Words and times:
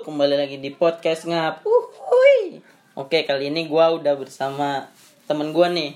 Kembali 0.00 0.40
lagi 0.40 0.56
di 0.56 0.72
podcast 0.72 1.28
ngap. 1.28 1.68
Uhuy. 1.68 2.64
Oke, 2.96 3.28
kali 3.28 3.52
ini 3.52 3.68
gua 3.68 3.92
udah 3.92 4.16
bersama 4.16 4.88
temen 5.28 5.52
gua 5.52 5.68
nih 5.68 5.92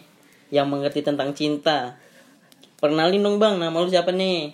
yang 0.52 0.68
mengerti 0.68 1.00
tentang 1.00 1.32
cinta. 1.32 1.96
Pernalin 2.76 3.24
dong 3.24 3.40
bang, 3.40 3.56
nama 3.56 3.72
lu 3.72 3.88
siapa 3.88 4.12
nih? 4.12 4.52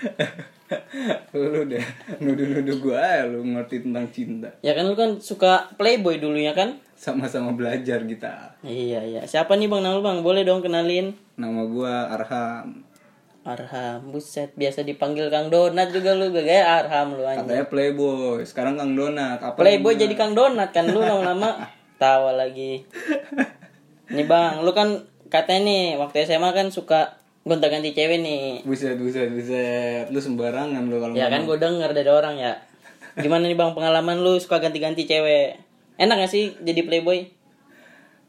lu 1.36 1.66
deh 1.68 1.82
nuduh-nuduh 2.22 2.78
gua 2.80 3.02
ya 3.20 3.22
lu 3.26 3.42
ngerti 3.42 3.82
tentang 3.82 4.06
cinta 4.14 4.54
Ya 4.62 4.70
kan 4.70 4.86
lu 4.86 4.94
kan 4.94 5.18
suka 5.18 5.66
playboy 5.74 6.22
dulunya 6.22 6.54
kan? 6.54 6.78
sama-sama 6.94 7.50
belajar 7.52 8.06
kita 8.06 8.54
Iya 8.62 9.02
iya. 9.02 9.20
Siapa 9.26 9.58
nih 9.58 9.66
bang 9.66 9.82
nama 9.82 9.98
lu 9.98 10.04
bang? 10.06 10.22
Boleh 10.22 10.46
dong 10.46 10.62
kenalin. 10.62 11.12
nama 11.34 11.66
gua 11.66 12.08
Arham 12.14 12.86
Arham, 13.40 14.12
buset 14.12 14.52
biasa 14.52 14.84
dipanggil 14.84 15.32
Kang 15.32 15.48
Donat 15.48 15.88
juga 15.90 16.12
lu 16.12 16.28
gaya 16.28 16.76
Arham 16.76 17.16
lu 17.16 17.24
anjing. 17.24 17.48
katanya 17.48 17.66
playboy 17.66 18.44
sekarang 18.44 18.76
kang 18.76 18.92
donat 18.92 19.40
apa 19.40 19.56
Playboy 19.56 19.96
jadi 19.96 20.12
Kang 20.12 20.36
Donat 20.36 20.70
kan 20.70 20.84
lu 20.84 21.00
lama-lama 21.00 21.56
tawa 22.02 22.32
lagi. 22.32 22.84
Nih 24.08 24.24
bang, 24.24 24.60
lu 24.60 24.72
kan 24.72 25.04
katanya 25.28 25.60
nih 25.64 25.84
waktu 25.96 26.24
SMA 26.24 26.50
kan 26.50 26.68
suka 26.68 27.16
gonta-ganti 27.42 27.92
cewek 27.92 28.20
nih. 28.20 28.60
buset 28.62 28.96
buset 28.96 29.32
buset 29.32 30.06
lu 30.08 30.20
sembarangan 30.20 30.84
lu 30.84 31.00
kalau 31.00 31.16
Ya 31.16 31.28
kan 31.28 31.44
gue 31.44 31.56
denger 31.56 31.90
dari 31.90 32.08
orang 32.08 32.36
ya. 32.36 32.60
Gimana 33.16 33.48
nih 33.48 33.56
bang 33.56 33.72
pengalaman 33.72 34.20
lu 34.20 34.36
suka 34.36 34.60
ganti-ganti 34.60 35.04
cewek? 35.04 35.56
Enak 35.96 36.16
gak 36.18 36.30
sih 36.30 36.56
jadi 36.60 36.84
playboy? 36.84 37.28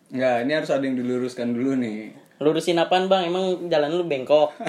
nggak 0.09 0.43
ini 0.43 0.51
harus 0.51 0.67
ada 0.67 0.83
yang 0.83 0.99
diluruskan 0.99 1.55
dulu 1.55 1.71
nih 1.79 2.11
Lurusin 2.41 2.75
apaan 2.75 3.05
bang? 3.05 3.29
Emang 3.29 3.69
jalan 3.69 3.93
lu 3.93 4.03
bengkok? 4.03 4.49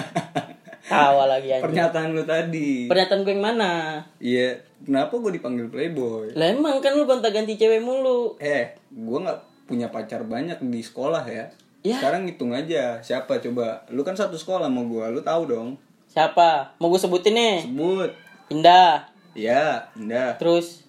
Tawa 0.83 1.25
lagi 1.25 1.47
aja. 1.49 1.63
pernyataan 1.63 2.11
lu 2.11 2.21
tadi 2.21 2.85
Pernyataan 2.85 3.23
gue 3.23 3.31
yang 3.31 3.41
mana? 3.41 3.71
iya 4.19 4.51
kenapa 4.79 5.15
gua 5.15 5.31
dipanggil 5.31 5.65
playboy 5.65 6.27
Lah 6.33 6.51
emang 6.51 6.77
kan 6.77 6.93
lu 6.93 7.03
gonta-ganti 7.03 7.55
cewek 7.55 7.79
mulu. 7.79 8.35
eh 8.37 8.75
gua 8.91 9.23
nggak 9.23 9.39
punya 9.63 9.87
pacar 9.87 10.21
banyak 10.21 10.59
di 10.61 10.79
sekolah 10.79 11.23
ya 11.23 11.47
Ya. 11.81 11.99
sekarang 11.99 12.23
hitung 12.25 12.51
aja 12.51 12.99
siapa 12.99 13.39
coba 13.39 13.83
lu 13.89 13.99
kan 14.01 14.11
satu 14.13 14.35
sekolah 14.35 14.67
sama 14.67 14.83
gua 14.83 15.07
lu 15.07 15.19
tahu 15.19 15.43
dong 15.45 15.69
Siapa? 16.05 16.75
Mau 16.77 16.87
gue 16.87 16.95
sebutin 16.97 17.31
nih. 17.33 17.57
sebut 17.63 18.11
Indah. 18.49 19.07
ya 19.33 19.87
indah 19.93 20.35
Terus 20.37 20.83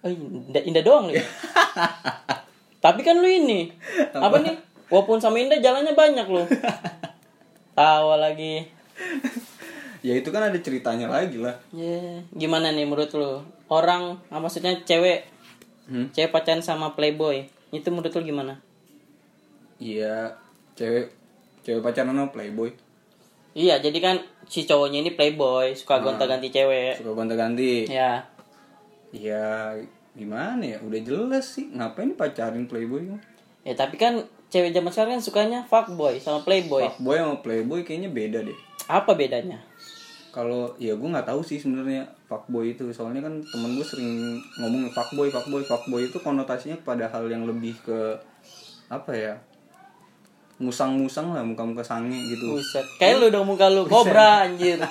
Oh, 0.00 0.08
indah, 0.08 0.62
indah 0.62 0.80
doang 0.80 1.06
lu. 1.06 1.12
ya? 1.12 1.24
Tapi 2.84 3.00
kan 3.00 3.14
lu 3.14 3.26
ini. 3.26 3.68
Apa 4.10 4.40
nih? 4.40 4.56
Walaupun 4.90 5.22
sama 5.22 5.38
Indah 5.38 5.58
jalannya 5.58 5.94
banyak 5.94 6.26
lu. 6.26 6.42
Tawa 7.78 8.18
lagi. 8.18 8.66
ya 10.00 10.12
itu 10.12 10.28
kan 10.28 10.42
ada 10.42 10.56
ceritanya 10.56 11.06
lagi 11.06 11.36
lah 11.36 11.60
Ya, 11.70 12.24
gimana 12.32 12.72
nih 12.72 12.84
menurut 12.84 13.12
lu? 13.12 13.40
Orang, 13.68 14.18
ah, 14.28 14.38
maksudnya 14.38 14.74
cewek, 14.82 15.24
Hmm? 15.86 16.06
cewek 16.10 16.30
pacaran 16.30 16.60
sama 16.60 16.92
playboy. 16.92 17.46
Itu 17.70 17.90
menurut 17.90 18.10
lu 18.10 18.22
gimana? 18.24 18.58
Iya, 19.76 20.36
cewek 20.74 21.10
cewek 21.62 21.80
pacaran 21.80 22.12
sama 22.12 22.28
playboy. 22.28 22.70
Iya, 23.50 23.78
jadi 23.78 23.98
kan 23.98 24.16
si 24.46 24.62
cowoknya 24.62 25.00
ini 25.00 25.12
playboy, 25.12 25.74
suka 25.74 25.98
gonta-ganti 25.98 26.48
cewek. 26.48 26.98
Suka 26.98 27.10
gonta-ganti. 27.12 27.86
Ya, 27.86 28.22
Ya 29.10 29.74
gimana 30.12 30.62
ya? 30.62 30.78
Udah 30.78 31.00
jelas 31.00 31.46
sih. 31.50 31.66
Ngapain 31.68 32.14
pacarin 32.14 32.66
playboy? 32.66 33.10
ya 33.60 33.74
tapi 33.74 33.96
kan 33.96 34.22
cewek 34.50 34.74
zaman 34.74 34.90
sekarang 34.90 35.12
kan 35.16 35.22
sukanya 35.22 35.60
fuckboy 35.70 36.18
sama 36.18 36.42
playboy. 36.42 36.82
Fuckboy 36.90 37.16
sama 37.22 37.36
playboy 37.38 37.80
kayaknya 37.86 38.10
beda 38.10 38.42
deh. 38.42 38.58
Apa 38.90 39.14
bedanya? 39.14 39.62
Kalau 40.34 40.74
ya 40.78 40.94
gue 40.94 41.08
nggak 41.10 41.26
tahu 41.26 41.42
sih 41.46 41.62
sebenarnya 41.62 42.10
fuckboy 42.26 42.74
itu. 42.74 42.90
Soalnya 42.90 43.22
kan 43.22 43.38
temen 43.46 43.78
gue 43.78 43.86
sering 43.86 44.42
ngomong 44.58 44.90
fuckboy, 44.90 45.30
fuckboy, 45.30 45.62
fuckboy 45.62 46.10
itu 46.10 46.18
konotasinya 46.18 46.74
pada 46.82 47.06
hal 47.06 47.30
yang 47.30 47.46
lebih 47.46 47.78
ke 47.86 48.18
apa 48.90 49.12
ya? 49.14 49.34
Musang-musang 50.60 51.32
lah, 51.32 51.40
muka-muka 51.40 51.80
sange 51.86 52.20
gitu. 52.28 52.58
Buset. 52.58 52.84
Kayak 53.00 53.22
lu 53.22 53.26
dong 53.32 53.48
muka 53.48 53.70
lu 53.70 53.86
kobra 53.86 54.44
anjir. 54.44 54.76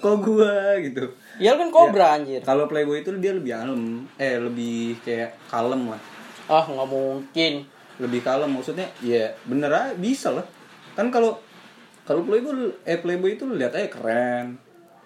Kok 0.00 0.16
gua 0.22 0.78
gitu? 0.80 1.12
Ya 1.40 1.56
lu 1.56 1.66
kan 1.66 1.70
kobra 1.72 2.20
anjir. 2.20 2.44
Kalau 2.44 2.68
playboy 2.68 3.00
itu 3.02 3.10
dia 3.18 3.32
lebih 3.32 3.52
kalem, 3.56 4.06
eh 4.20 4.38
lebih 4.38 5.00
kayak 5.02 5.34
kalem 5.50 5.88
lah. 5.88 6.19
Ah, 6.50 6.66
nggak 6.66 6.88
mungkin. 6.90 7.62
Lebih 8.02 8.26
kalem 8.26 8.50
maksudnya 8.50 8.90
ya 8.98 9.30
bener 9.46 9.70
aja 9.70 9.94
bisa 9.94 10.34
lah. 10.34 10.42
Kan 10.98 11.14
kalau 11.14 11.38
kalau 12.02 12.26
playboy 12.26 12.74
eh 12.82 12.98
playboy 12.98 13.38
itu 13.38 13.46
lihat 13.46 13.70
aja 13.78 13.86
keren. 13.86 14.58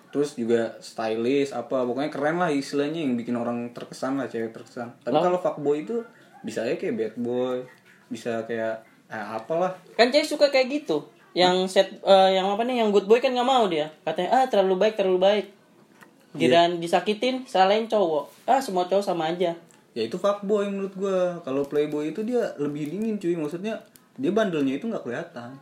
Terus 0.09 0.39
juga 0.41 0.81
stylish 0.81 1.53
apa 1.53 1.85
pokoknya 1.85 2.09
keren 2.09 2.41
lah 2.41 2.49
istilahnya 2.49 3.05
yang 3.05 3.21
bikin 3.21 3.37
orang 3.37 3.77
terkesan 3.77 4.17
lah 4.17 4.25
cewek 4.25 4.57
terkesan. 4.57 4.97
Tapi 5.05 5.13
kalau 5.21 5.37
fuckboy 5.37 5.85
itu 5.85 6.01
bisa 6.41 6.65
aja 6.65 6.81
kayak 6.81 6.97
bad 6.97 7.15
boy, 7.21 7.61
bisa 8.09 8.41
kayak 8.49 8.81
eh, 9.13 9.27
apalah. 9.37 9.77
Kan 10.01 10.09
cewek 10.09 10.25
suka 10.25 10.49
kayak 10.49 10.73
gitu. 10.73 11.05
Yang 11.37 11.77
set 11.77 11.89
eh, 12.01 12.31
yang 12.41 12.49
apa 12.49 12.65
nih 12.65 12.81
yang 12.81 12.89
good 12.89 13.05
boy 13.05 13.21
kan 13.21 13.37
nggak 13.37 13.45
mau 13.45 13.69
dia. 13.69 13.93
Katanya 14.07 14.31
ah 14.33 14.45
terlalu 14.49 14.81
baik, 14.81 14.97
terlalu 14.97 15.21
baik. 15.21 15.47
Giliran 16.35 16.83
disakitin, 16.83 17.47
salahin 17.47 17.87
cowok. 17.87 18.27
Ah, 18.49 18.59
semua 18.59 18.91
cowok 18.91 19.07
sama 19.07 19.31
aja. 19.31 19.55
Ya 19.95 20.03
itu 20.11 20.19
fuckboy 20.19 20.67
menurut 20.67 20.95
gua. 20.99 21.39
Kalau 21.47 21.63
playboy 21.63 22.11
itu 22.11 22.27
dia 22.27 22.51
lebih 22.59 22.91
dingin 22.91 23.17
cuy, 23.17 23.39
maksudnya 23.39 23.79
dia 24.19 24.31
bandelnya 24.35 24.75
itu 24.75 24.91
nggak 24.91 25.07
kelihatan. 25.07 25.55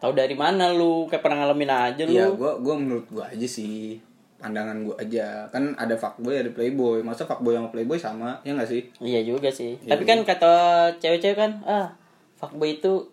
Tahu 0.00 0.12
dari 0.12 0.36
mana 0.36 0.72
lu? 0.72 1.08
Kayak 1.08 1.24
pernah 1.24 1.44
ngalamin 1.44 1.72
aja 1.72 2.02
lu. 2.04 2.12
Iya, 2.12 2.28
gua 2.36 2.60
gua 2.60 2.74
menurut 2.76 3.08
gua 3.08 3.32
aja 3.32 3.48
sih. 3.48 3.96
Pandangan 4.40 4.84
gua 4.84 4.96
aja. 5.00 5.48
Kan 5.48 5.72
ada 5.80 5.96
fuckboy, 5.96 6.36
ada 6.36 6.52
playboy. 6.52 7.00
Masa 7.00 7.24
fuckboy 7.24 7.56
sama 7.56 7.72
playboy 7.72 7.96
sama? 7.96 8.40
Ya 8.44 8.52
nggak 8.52 8.68
sih? 8.68 8.84
Iya 9.00 9.24
juga 9.24 9.48
sih. 9.48 9.80
Iya 9.80 9.96
Tapi 9.96 10.04
kan 10.04 10.20
kata 10.24 10.52
cewek-cewek 11.00 11.36
kan, 11.36 11.52
ah, 11.64 11.96
fuckboy 12.36 12.76
itu 12.76 13.08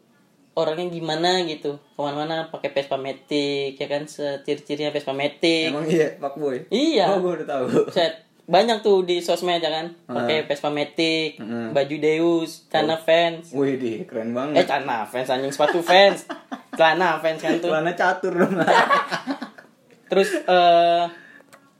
orangnya 0.59 0.91
gimana 0.91 1.43
gitu. 1.47 1.79
Ke 1.95 1.99
mana-mana 2.03 2.51
pakai 2.51 2.75
Vespa 2.75 2.99
Matic, 2.99 3.79
ya 3.79 3.87
kan 3.87 4.03
setir-tirnya 4.03 4.91
Vespa 4.91 5.15
Matic. 5.15 5.71
Emang 5.71 5.87
iya 5.87 6.19
fuckboy? 6.19 6.67
Iya. 6.67 7.15
Oh, 7.15 7.23
gua 7.23 7.39
udah 7.39 7.47
tahu. 7.47 7.65
Set. 7.95 8.26
Banyak 8.47 8.79
tuh 8.79 9.03
di 9.03 9.19
sosmed 9.19 9.59
ya 9.59 9.67
kan. 9.69 9.91
Pakai 10.05 10.43
Vespa 10.43 10.67
Matic, 10.67 11.35
Hmm. 11.37 11.75
baju 11.75 11.95
Deus, 11.97 12.63
celana 12.65 12.95
fans. 12.95 13.51
Wih, 13.51 13.75
di 13.75 13.93
keren 14.03 14.31
Eh, 14.31 14.33
banget. 14.33 14.63
celana 14.63 15.03
fans 15.03 15.27
anjing 15.27 15.51
sepatu 15.51 15.79
fans. 15.79 16.23
celana 16.79 17.19
fans 17.19 17.37
kan 17.37 17.59
tuh. 17.59 17.67
Celana 17.69 17.91
catur 17.91 18.31
dong. 18.33 18.55
Terus 20.09 20.31
eh 20.33 21.03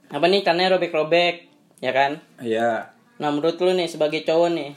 apa 0.07 0.25
nih 0.25 0.41
karena 0.41 0.67
robek-robek, 0.69 1.47
ya 1.79 1.91
kan? 1.91 2.19
Iya. 2.37 2.91
Nah 3.15 3.29
menurut 3.29 3.55
lu 3.57 3.71
nih 3.71 3.87
sebagai 3.87 4.21
cowok 4.21 4.49
nih 4.51 4.71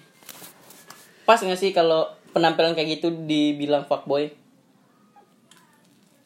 Pas 1.22 1.36
gak 1.36 1.54
sih 1.54 1.70
kalau 1.70 2.06
penampilan 2.30 2.72
kayak 2.72 2.96
gitu 2.96 3.12
dibilang 3.22 3.84
fuckboy? 3.84 4.30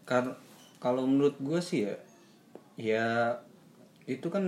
Kar 0.05 0.37
kalau 0.79 1.05
menurut 1.05 1.37
gua 1.39 1.59
sih 1.59 1.85
ya 1.85 1.97
ya 2.77 3.07
itu 4.05 4.29
kan 4.29 4.45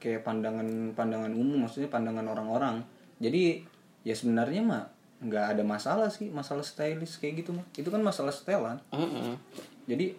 kayak 0.00 0.24
pandangan 0.24 0.96
pandangan 0.96 1.32
umum 1.32 1.68
maksudnya 1.68 1.92
pandangan 1.92 2.24
orang-orang. 2.24 2.84
Jadi 3.20 3.64
ya 4.04 4.14
sebenarnya 4.16 4.62
mah 4.64 4.84
nggak 5.24 5.56
ada 5.56 5.62
masalah 5.64 6.12
sih 6.12 6.28
masalah 6.28 6.64
stylish 6.64 7.20
kayak 7.20 7.44
gitu 7.44 7.56
mah. 7.56 7.66
Itu 7.76 7.88
kan 7.92 8.00
masalah 8.00 8.32
setelan. 8.32 8.80
Mm-mm. 8.92 9.36
jadi 9.84 10.16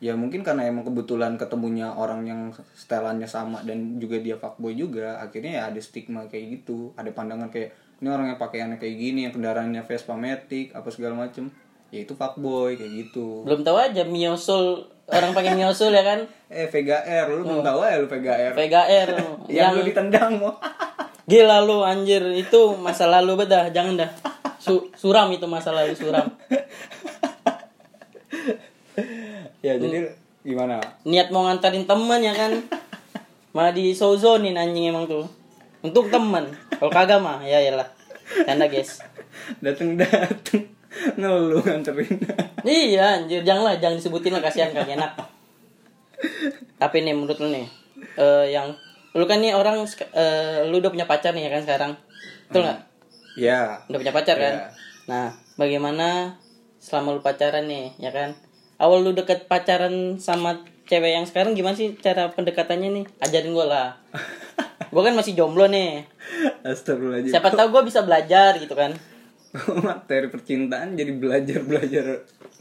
ya 0.00 0.16
mungkin 0.16 0.40
karena 0.40 0.64
emang 0.64 0.88
kebetulan 0.88 1.36
ketemunya 1.36 1.92
orang 1.92 2.24
yang 2.24 2.40
setelannya 2.72 3.28
sama 3.28 3.60
dan 3.68 4.00
juga 4.00 4.16
dia 4.16 4.40
fuckboy 4.40 4.72
juga 4.72 5.20
akhirnya 5.20 5.60
ya 5.60 5.62
ada 5.68 5.76
stigma 5.76 6.24
kayak 6.24 6.64
gitu 6.64 6.96
ada 6.96 7.12
pandangan 7.12 7.52
kayak 7.52 7.76
ini 8.00 8.08
orang 8.08 8.32
yang 8.32 8.40
pakaiannya 8.40 8.80
kayak 8.80 8.96
gini 8.96 9.28
yang 9.28 9.34
kendaraannya 9.36 9.84
Vespa 9.84 10.16
Matic 10.16 10.72
apa 10.72 10.88
segala 10.88 11.20
macem 11.20 11.52
ya 11.90 12.06
itu 12.06 12.14
fuckboy 12.14 12.78
kayak 12.78 12.92
gitu. 13.06 13.42
Belum 13.46 13.62
tahu 13.66 13.76
aja 13.78 14.02
Miosul 14.06 14.86
Orang 15.10 15.34
pakai 15.34 15.58
Miosul 15.58 15.90
ya 15.90 16.06
kan? 16.06 16.20
Eh 16.50 16.66
Vega 16.66 16.98
R 17.06 17.30
lu 17.30 17.46
belum 17.46 17.62
tahu 17.62 17.78
ya 17.86 18.02
lu 18.02 18.10
Vega 18.10 18.34
R 18.34 18.52
Vega 18.58 18.82
R 18.86 19.08
yang, 19.46 19.70
Yang 19.70 19.70
lu 19.74 19.82
ditendang 19.86 20.32
mau 20.38 20.54
gila 21.30 21.62
lu 21.62 21.82
anjir. 21.86 22.22
Itu 22.34 22.74
masa 22.78 23.06
lalu 23.06 23.46
bedah 23.46 23.70
Jangan 23.70 23.94
dah. 24.06 24.10
Su- 24.58 24.90
Suram 24.98 25.30
itu 25.30 25.46
masa 25.46 25.70
lalu 25.70 25.94
suram. 25.94 26.26
Ya 29.62 29.78
jadi 29.78 30.10
gimana? 30.42 30.82
Niat 31.06 31.30
mau 31.30 31.46
ngantarin 31.46 31.86
temen 31.86 32.20
ya 32.22 32.34
kan? 32.34 32.58
Malah 33.54 33.70
di 33.74 33.94
sozonin 33.94 34.58
anjing 34.58 34.90
emang 34.90 35.06
tuh. 35.06 35.26
Untuk 35.86 36.10
temen. 36.10 36.50
Kalau 36.76 36.90
kagak 36.90 37.22
mah 37.22 37.40
ya 37.46 37.62
iyalah 37.62 37.86
Canda 38.46 38.66
guys. 38.66 38.98
Dateng 39.62 39.94
dateng 39.98 40.79
ngeluh 41.20 41.62
nganterin 41.62 42.18
Iya 42.66 43.22
anjir, 43.22 43.40
janganlah 43.40 43.80
jangan 43.80 43.96
disebutin 43.96 44.36
lah 44.36 44.42
kasihan 44.44 44.68
kagak 44.74 45.00
enak. 45.00 45.12
Tapi 46.76 46.96
nih 47.06 47.14
menurut 47.16 47.40
lu 47.40 47.48
nih, 47.48 47.66
eh, 48.20 48.52
yang 48.52 48.76
lu 49.16 49.24
kan 49.24 49.40
nih 49.40 49.56
orang 49.56 49.80
eh, 50.12 50.68
lu 50.68 50.76
udah 50.76 50.92
punya 50.92 51.08
pacar 51.08 51.32
nih 51.32 51.48
ya 51.48 51.50
kan 51.56 51.62
sekarang. 51.64 51.92
Betul 52.52 52.68
nggak? 52.68 52.78
ya 53.40 53.80
Udah 53.88 53.98
punya 54.02 54.12
pacar 54.12 54.36
kan? 54.36 54.54
Iya. 54.54 54.66
Nah, 55.08 55.26
bagaimana 55.56 56.36
selama 56.76 57.16
lu 57.16 57.22
pacaran 57.24 57.64
nih, 57.64 57.96
ya 57.96 58.12
kan? 58.12 58.36
Awal 58.76 59.00
lu 59.00 59.16
deket 59.16 59.48
pacaran 59.48 60.20
sama 60.20 60.60
cewek 60.90 61.14
yang 61.14 61.22
sekarang 61.22 61.54
gimana 61.54 61.78
sih 61.78 61.94
cara 62.02 62.34
pendekatannya 62.34 62.90
nih 62.90 63.04
ajarin 63.22 63.54
gue 63.54 63.62
lah 63.62 63.94
gue 64.92 65.02
kan 65.06 65.14
masih 65.14 65.38
jomblo 65.38 65.70
nih 65.70 66.02
Astagfirullahaladzim. 66.66 67.30
siapa 67.30 67.54
tahu 67.54 67.70
gue 67.70 67.82
bisa 67.86 68.02
belajar 68.02 68.58
gitu 68.58 68.74
kan 68.74 68.90
materi 69.86 70.30
percintaan 70.30 70.94
jadi 70.94 71.12
belajar 71.18 71.60
belajar 71.66 72.04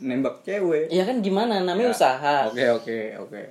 nembak 0.02 0.42
cewek. 0.42 0.90
Iya 0.90 1.06
kan 1.06 1.22
gimana 1.22 1.62
namanya 1.62 1.92
Ya, 1.92 1.96
usaha 1.96 2.36
Oke 2.50 2.66
oke 2.66 3.00
oke. 3.22 3.44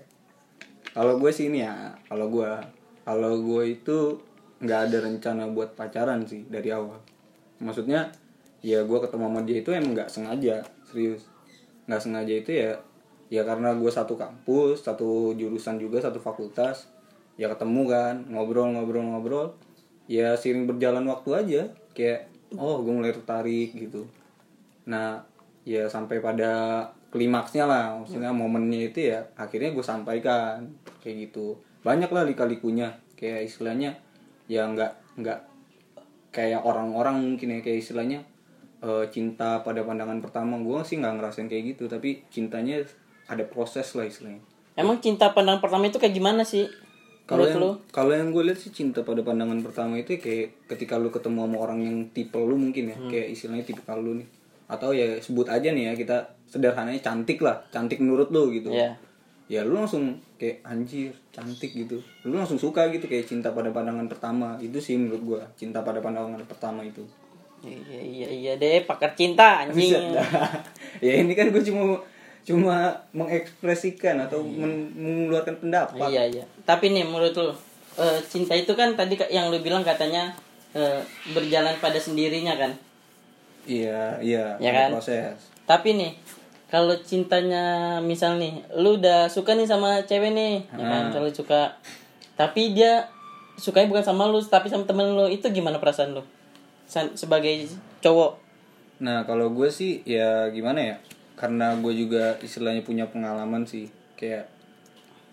Kalau 0.91 1.15
gue 1.23 1.31
sih 1.31 1.47
ini 1.47 1.63
ya, 1.63 1.95
kalau 2.11 2.27
gue 2.33 2.51
kalau 3.07 3.33
gue 3.39 3.79
itu 3.79 4.19
nggak 4.59 4.81
ada 4.91 4.99
rencana 5.07 5.47
buat 5.55 5.79
pacaran 5.79 6.27
sih 6.27 6.43
dari 6.51 6.75
awal. 6.75 6.99
Maksudnya 7.63 8.11
ya 8.59 8.83
gue 8.83 8.99
ketemu 8.99 9.25
sama 9.31 9.41
dia 9.47 9.57
itu 9.63 9.71
emang 9.71 9.93
nggak 9.95 10.11
sengaja 10.11 10.67
serius 10.83 11.31
nggak 11.87 12.03
sengaja 12.03 12.35
itu 12.35 12.51
ya 12.51 12.71
ya 13.29 13.43
karena 13.47 13.77
gue 13.77 13.91
satu 13.93 14.19
kampus 14.19 14.83
satu 14.83 15.37
jurusan 15.39 15.79
juga 15.79 16.03
satu 16.03 16.19
fakultas 16.19 16.91
ya 17.39 17.47
ketemu 17.53 17.83
kan 17.87 18.15
ngobrol 18.27 18.67
ngobrol 18.75 19.05
ngobrol 19.05 19.47
ya 20.11 20.35
sering 20.35 20.67
berjalan 20.67 21.07
waktu 21.07 21.31
aja 21.37 21.63
kayak 21.95 22.27
oh 22.57 22.81
gue 22.81 22.95
mulai 22.95 23.13
tertarik 23.13 23.77
gitu. 23.77 24.09
Nah 24.89 25.21
ya 25.69 25.85
sampai 25.91 26.23
pada 26.25 26.85
klimaksnya 27.13 27.69
lah. 27.69 27.85
Maksudnya 28.01 28.33
momennya 28.33 28.89
itu 28.89 29.13
ya 29.13 29.29
akhirnya 29.37 29.75
gue 29.75 29.85
sampaikan 29.85 30.73
kayak 31.05 31.29
gitu. 31.29 31.61
Banyak 31.85 32.09
lah 32.09 32.25
lika-likunya. 32.25 32.97
Kayak 33.19 33.51
istilahnya 33.51 33.99
ya 34.49 34.65
nggak 34.65 35.21
nggak 35.21 35.41
kayak 36.33 36.63
orang-orang 36.65 37.21
mungkin 37.21 37.59
ya 37.59 37.61
kayak 37.61 37.85
istilahnya 37.85 38.25
eh, 38.81 39.05
cinta 39.13 39.61
pada 39.61 39.85
pandangan 39.85 40.25
pertama. 40.25 40.57
Gue 40.63 40.81
sih 40.89 40.97
nggak 40.97 41.21
ngerasain 41.21 41.51
kayak 41.51 41.77
gitu 41.77 41.91
tapi 41.91 42.25
cintanya 42.33 42.81
ada 43.29 43.45
proses 43.45 43.93
lah 43.93 44.09
istilahnya. 44.09 44.41
Emang 44.79 45.03
cinta 45.03 45.35
pandang 45.35 45.59
pertama 45.59 45.91
itu 45.91 45.99
kayak 45.99 46.15
gimana 46.15 46.47
sih 46.47 46.71
kalau 47.29 47.45
yang 47.45 47.61
kalau 47.93 48.11
yang 48.11 48.33
gue 48.33 48.41
lihat 48.43 48.57
sih 48.57 48.73
cinta 48.73 49.05
pada 49.05 49.21
pandangan 49.21 49.61
pertama 49.61 49.95
itu 49.95 50.17
kayak 50.17 50.65
ketika 50.67 50.97
lu 50.97 51.13
ketemu 51.13 51.45
sama 51.45 51.57
orang 51.61 51.81
yang 51.85 51.97
tipe 52.11 52.35
lu 52.35 52.57
mungkin 52.57 52.89
ya 52.89 52.97
Hmm. 52.97 53.07
kayak 53.07 53.29
istilahnya 53.31 53.63
tipe 53.63 53.85
lu 53.85 54.17
nih. 54.17 54.29
Atau 54.67 54.91
ya 54.91 55.21
sebut 55.21 55.45
aja 55.47 55.69
nih 55.69 55.89
ya 55.89 55.95
kita 55.95 56.17
sederhananya 56.49 56.97
cantik 56.99 57.45
lah 57.45 57.61
cantik 57.69 58.01
menurut 58.01 58.33
lu 58.33 58.49
gitu. 58.51 58.73
Iya. 58.73 58.97
ya 59.49 59.65
lu 59.65 59.77
langsung 59.77 60.13
kayak 60.37 60.61
anjir 60.61 61.09
cantik 61.29 61.73
gitu. 61.73 61.97
Lu 62.25 62.37
langsung 62.37 62.57
suka 62.57 62.89
gitu 62.89 63.05
kayak 63.05 63.25
cinta 63.25 63.53
pada 63.53 63.69
pandangan 63.69 64.05
pertama. 64.05 64.57
Itu 64.57 64.77
sih 64.77 64.97
menurut 64.97 65.21
gua 65.25 65.41
cinta 65.53 65.81
pada 65.81 66.01
pandangan 66.01 66.37
pertama 66.45 66.81
itu. 66.81 67.01
Iya 67.59 68.01
iya 68.01 68.29
iya 68.29 68.53
deh 68.55 68.85
pakar 68.85 69.13
cinta 69.13 69.57
anjing. 69.65 69.97
Ya 71.01 71.13
ini 71.17 71.33
kan 71.33 71.49
gue 71.49 71.61
cuma 71.61 71.97
cuma 72.49 72.97
mengekspresikan 73.13 74.17
atau 74.19 74.41
men- 74.41 74.89
mengeluarkan 74.97 75.61
pendapat. 75.61 76.09
Iya 76.09 76.23
iya. 76.27 76.45
Tapi 76.65 76.91
nih 76.91 77.05
menurut 77.05 77.37
lu 77.37 77.53
eh, 77.97 78.19
cinta 78.25 78.57
itu 78.57 78.73
kan 78.73 78.97
tadi 78.97 79.21
yang 79.29 79.53
lu 79.53 79.61
bilang 79.61 79.85
katanya 79.85 80.33
eh, 80.73 81.05
berjalan 81.31 81.77
pada 81.77 82.01
sendirinya 82.01 82.57
kan? 82.57 82.73
Iya 83.69 84.17
iya 84.19 84.57
Ya 84.57 84.71
kan? 84.73 84.97
proses. 84.97 85.37
Tapi 85.69 85.93
nih 85.95 86.13
kalau 86.69 86.97
cintanya 87.01 87.97
misal 87.99 88.37
nih 88.37 88.65
lu 88.75 88.97
udah 88.97 89.29
suka 89.29 89.53
nih 89.53 89.69
sama 89.69 90.01
cewek 90.03 90.33
nih 90.33 90.65
ya 90.73 90.81
kan? 90.81 91.03
Hmm. 91.09 91.13
kalau 91.13 91.29
suka. 91.29 91.77
Tapi 92.33 92.73
dia 92.73 93.05
sukanya 93.59 93.91
bukan 93.91 94.05
sama 94.07 94.25
lu 94.25 94.41
tapi 94.41 94.73
sama 94.73 94.89
temen 94.89 95.13
lu. 95.13 95.29
Itu 95.29 95.53
gimana 95.53 95.77
perasaan 95.77 96.17
lu? 96.17 96.25
San- 96.89 97.13
sebagai 97.13 97.69
cowok? 98.01 98.41
Nah 98.99 99.23
kalau 99.23 99.53
gue 99.53 99.69
sih 99.69 100.01
ya 100.03 100.49
gimana 100.49 100.81
ya 100.81 100.97
Karena 101.39 101.79
gue 101.79 101.95
juga 101.95 102.35
istilahnya 102.43 102.83
punya 102.83 103.07
pengalaman 103.07 103.63
sih 103.63 103.87
Kayak 104.19 104.51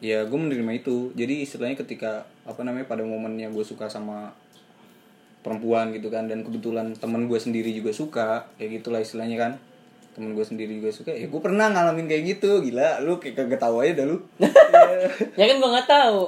Ya 0.03 0.21
gue 0.21 0.37
menerima 0.37 0.85
itu. 0.85 1.09
Jadi 1.17 1.41
istilahnya 1.41 1.81
ketika 1.81 2.29
Apa 2.45 2.61
namanya 2.61 2.85
pada 2.85 3.01
momennya 3.01 3.49
gue 3.49 3.65
suka 3.65 3.89
sama 3.89 4.37
Perempuan 5.41 5.89
gitu 5.97 6.13
kan 6.13 6.29
Dan 6.29 6.45
kebetulan 6.45 6.93
temen 6.93 7.25
gue 7.25 7.39
sendiri 7.41 7.73
juga 7.73 7.89
suka 7.89 8.45
Kayak 8.61 8.85
gitulah 8.85 9.01
istilahnya 9.01 9.37
kan. 9.41 9.51
Temen 10.13 10.37
gue 10.37 10.45
sendiri 10.45 10.77
juga 10.77 10.93
suka 10.93 11.09
Ya 11.09 11.25
gue 11.25 11.41
pernah 11.41 11.73
ngalamin 11.73 12.05
kayak 12.05 12.37
gitu 12.37 12.61
Gila 12.61 13.01
lu 13.01 13.17
kayak 13.17 13.41
kagak 13.41 13.57
tahu 13.65 13.81
aja 13.81 14.05
dah 14.05 14.05
lu. 14.05 14.21
Ya 15.35 15.45
kan 15.49 15.57
gua 15.59 15.69
nggak 15.75 15.89
tahu. 15.89 16.21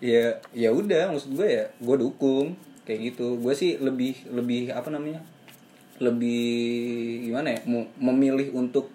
Ya 0.00 0.40
ya 0.56 0.70
udah 0.72 1.12
maksud 1.12 1.36
gue 1.36 1.48
ya 1.50 1.64
gue 1.82 1.96
dukung 2.00 2.56
kayak 2.88 3.12
gitu. 3.12 3.36
Gue 3.42 3.52
sih 3.52 3.76
lebih 3.76 4.16
lebih 4.32 4.72
apa 4.72 4.88
namanya 4.88 5.20
lebih 6.00 7.28
gimana 7.28 7.54
ya 7.54 7.60
memilih 8.00 8.56
untuk 8.56 8.88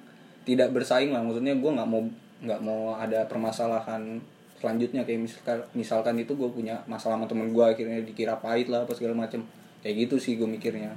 tidak 0.46 0.72
bersaing 0.72 1.12
lah. 1.12 1.26
Maksudnya 1.26 1.58
gue 1.58 1.72
nggak 1.74 1.90
mau 1.90 2.02
nggak 2.46 2.62
mau 2.62 2.96
ada 2.96 3.26
permasalahan 3.26 4.22
selanjutnya. 4.62 5.04
Kayak 5.04 5.28
misalkan 5.28 5.58
misalkan 5.74 6.16
itu 6.22 6.38
gue 6.38 6.50
punya 6.54 6.86
masalah 6.86 7.20
sama 7.20 7.28
temen 7.28 7.52
gue 7.52 7.66
akhirnya 7.66 8.00
dikira 8.06 8.38
pahit 8.40 8.70
lah 8.70 8.86
apa 8.86 8.94
segala 8.94 9.18
macem. 9.18 9.44
Kayak 9.82 10.08
gitu 10.08 10.16
sih 10.22 10.38
gue 10.38 10.48
mikirnya. 10.48 10.94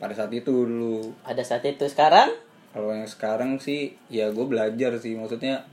Pada 0.00 0.16
saat 0.16 0.32
itu 0.32 0.48
dulu. 0.48 1.12
Ada 1.22 1.44
saat 1.44 1.62
itu. 1.68 1.84
Sekarang? 1.86 2.32
Kalau 2.72 2.90
yang 2.96 3.06
sekarang 3.06 3.60
sih 3.60 3.94
ya 4.08 4.32
gue 4.32 4.46
belajar 4.48 4.96
sih. 4.96 5.14
Maksudnya 5.14 5.68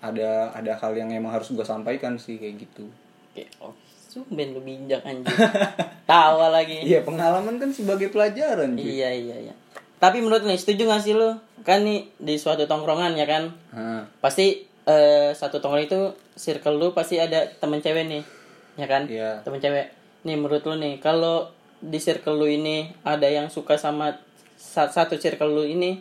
ada 0.00 0.52
ada 0.52 0.72
hal 0.80 0.92
yang 0.96 1.12
emang 1.12 1.32
harus 1.32 1.52
gue 1.52 1.64
sampaikan 1.64 2.16
sih 2.16 2.40
kayak 2.40 2.64
gitu. 2.68 2.88
Oke, 3.34 3.50
oh, 3.60 3.74
sumben 4.08 4.54
lu 4.54 4.60
bijak 4.62 5.02
anjing. 5.04 5.26
Tawa 6.04 6.52
lagi. 6.52 6.84
Iya 6.88 7.02
pengalaman 7.02 7.56
kan 7.56 7.72
sebagai 7.72 8.12
pelajaran 8.12 8.76
cuy. 8.78 9.00
iya 9.00 9.10
iya 9.10 9.36
iya 9.50 9.54
tapi 10.04 10.20
menurut 10.20 10.42
nih 10.42 10.54
setuju 10.54 10.84
gak 10.86 11.00
sih 11.00 11.12
lu 11.12 11.32
kan 11.60 11.80
nih 11.80 12.04
di 12.18 12.34
suatu 12.34 12.64
tongkrongan 12.64 13.14
ya 13.14 13.24
kan 13.24 13.48
Nah, 13.70 14.04
pasti 14.18 14.52
eh, 14.84 15.30
satu 15.32 15.58
tongkrong 15.58 15.80
itu 15.82 16.00
circle 16.34 16.76
lu 16.76 16.88
pasti 16.90 17.16
ada 17.16 17.48
temen 17.54 17.78
cewek 17.78 18.04
nih 18.04 18.22
ya 18.74 18.84
kan 18.84 19.06
Iya. 19.06 19.40
temen 19.40 19.56
cewek 19.58 19.88
nih 20.22 20.34
menurut 20.34 20.60
lu 20.62 20.76
nih 20.76 20.98
kalau 20.98 21.48
di 21.78 21.96
circle 21.96 22.34
lu 22.34 22.46
ini 22.46 22.76
ada 23.02 23.24
yang 23.26 23.48
suka 23.48 23.76
sama 23.76 24.12
sa- 24.54 24.88
satu 24.88 25.16
circle 25.16 25.48
lu 25.48 25.64
ini 25.64 26.00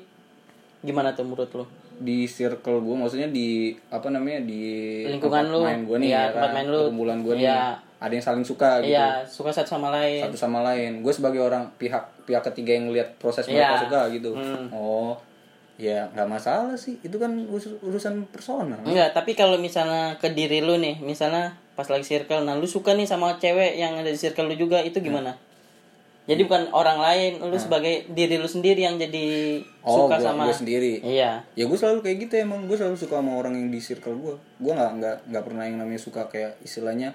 gimana 0.82 1.12
tuh 1.12 1.24
menurut 1.24 1.48
lu 1.54 1.66
di 1.94 2.26
circle 2.26 2.82
gue 2.82 2.96
maksudnya 2.98 3.30
di 3.30 3.70
apa 3.88 4.10
namanya 4.10 4.42
di 4.42 4.64
Lingkungan 5.06 5.45
tempat 5.45 5.54
lu. 5.54 5.60
main 5.62 5.81
gue 5.81 5.98
nih 5.98 6.10
Iya, 6.10 6.18
ya 6.18 6.26
tempat 6.28 6.44
kan, 6.44 6.54
main 6.54 6.68
lu. 6.68 6.80
perkumpulan 6.81 7.19
gue 7.22 7.33
nih 7.33 7.45
Iya. 7.45 7.62
Ada 8.04 8.12
yang 8.12 8.19
saling 8.22 8.44
suka 8.44 8.83
gitu. 8.83 8.92
iya 8.92 9.24
suka 9.24 9.48
satu 9.50 9.74
sama 9.74 9.88
lain. 9.90 10.28
Satu 10.28 10.36
sama 10.36 10.60
lain. 10.62 11.00
Gue 11.00 11.10
sebagai 11.10 11.40
orang 11.40 11.72
pihak 11.74 12.04
pihak 12.24 12.44
ketiga 12.44 12.76
yang 12.76 12.92
lihat 12.92 13.16
proses 13.16 13.48
mereka 13.48 13.74
Iya. 13.74 13.81
suka 13.81 14.00
gitu. 14.12 14.30
Hmm. 14.36 14.68
oh 14.69 15.16
ya 15.74 16.12
nggak 16.12 16.28
masalah 16.28 16.76
sih. 16.76 17.00
Itu 17.00 17.16
kan 17.16 17.31
urus- 17.48 17.80
urusan 17.80 18.28
personal. 18.28 18.83
Enggak, 18.83 19.10
tapi 19.12 19.33
kalau 19.33 19.56
misalnya 19.56 20.16
ke 20.18 20.30
diri 20.30 20.60
lu 20.60 20.76
nih, 20.76 21.00
misalnya 21.00 21.56
pas 21.74 21.88
lagi 21.88 22.04
circle, 22.04 22.44
nah 22.44 22.54
lu 22.54 22.68
suka 22.68 22.92
nih 22.92 23.07
sama 23.07 23.40
cewek 23.40 23.74
yang 23.76 23.95
ada 23.95 24.06
di 24.06 24.16
circle 24.16 24.45
lu 24.45 24.60
juga, 24.60 24.78
itu 24.80 25.00
gimana? 25.00 25.33
Jadi 26.24 26.40
bukan 26.44 26.72
orang 26.72 27.00
lain, 27.00 27.31
lu 27.42 27.57
sebagai 27.57 28.07
diri 28.10 28.36
lu 28.36 28.48
sendiri 28.48 28.80
yang 28.80 28.95
jadi 28.95 29.60
oh 29.81 30.07
suka 30.07 30.16
gue 30.16 30.24
sama. 30.24 30.48
sendiri. 30.50 31.00
Iya. 31.02 31.44
ya 31.52 31.64
gue 31.66 31.76
selalu 31.76 32.00
kayak 32.00 32.18
gitu 32.22 32.33
emang. 32.38 32.64
Gue 32.64 32.76
selalu 32.76 32.95
suka 32.95 33.18
sama 33.18 33.36
orang 33.36 33.52
yang 33.54 33.68
di 33.68 33.80
circle 33.80 34.16
gue 34.16 34.36
gue 34.57 34.72
nggak 34.72 34.92
nggak 34.94 35.16
nggak 35.28 35.44
pernah 35.44 35.64
yang 35.66 35.78
namanya 35.78 36.00
suka 36.00 36.24
kayak 36.26 36.56
istilahnya 36.60 37.12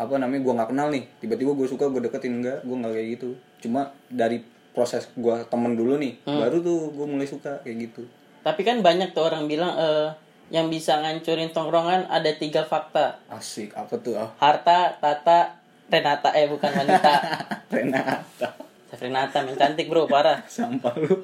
apa 0.00 0.16
namanya 0.16 0.40
gue 0.40 0.54
nggak 0.54 0.70
kenal 0.70 0.88
nih 0.88 1.04
tiba-tiba 1.18 1.52
gue 1.52 1.66
suka 1.66 1.84
gue 1.86 2.00
deketin 2.00 2.40
enggak 2.40 2.58
gue 2.62 2.72
nggak 2.72 2.88
kayak 2.90 3.08
gitu 3.14 3.28
cuma 3.60 3.80
dari 4.08 4.40
proses 4.72 5.12
gue 5.12 5.34
temen 5.44 5.74
dulu 5.74 5.94
nih 5.94 6.16
Hmm. 6.22 6.40
baru 6.40 6.56
tuh 6.58 6.78
gue 6.90 7.06
mulai 7.06 7.26
suka 7.26 7.60
kayak 7.60 7.76
gitu 7.84 8.02
Tapi 8.40 8.64
kan 8.64 8.80
banyak 8.80 9.12
tuh 9.12 9.22
orang 9.22 9.44
bilang 9.44 9.76
eh 9.76 10.08
yang 10.48 10.66
bisa 10.66 10.96
ngancurin 10.96 11.52
tongkrongan 11.52 12.08
ada 12.08 12.26
tiga 12.32 12.64
fakta. 12.64 13.20
asik 13.28 13.70
apa 13.72 13.94
tuh 13.96 14.16
ah 14.16 14.32
Harta, 14.34 14.96
tata, 14.96 15.54
Renata 15.86 16.32
eh 16.32 16.48
bukan 16.48 16.72
wanita. 16.72 17.12
Renata 17.70 18.48
Renata 18.90 19.38
yang 19.40 19.54
cantik 19.54 19.86
bro, 19.86 20.06
parah. 20.06 20.40
sampah 20.48 20.96
lu 20.96 21.22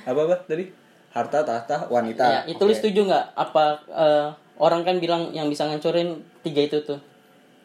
apa 0.00 0.16
apa 0.18 0.36
tadi 0.42 0.72
harta 1.10 1.42
tahta 1.42 1.86
wanita 1.86 2.24
Ya, 2.24 2.40
itu 2.48 2.58
lu 2.60 2.70
Oke. 2.70 2.80
setuju 2.80 3.00
nggak? 3.04 3.24
Apa 3.36 3.64
eh, 3.86 4.26
orang 4.56 4.80
kan 4.80 4.96
bilang 4.96 5.30
yang 5.30 5.46
bisa 5.46 5.66
ngancurin 5.66 6.16
tiga 6.40 6.64
itu 6.64 6.80
tuh? 6.80 6.96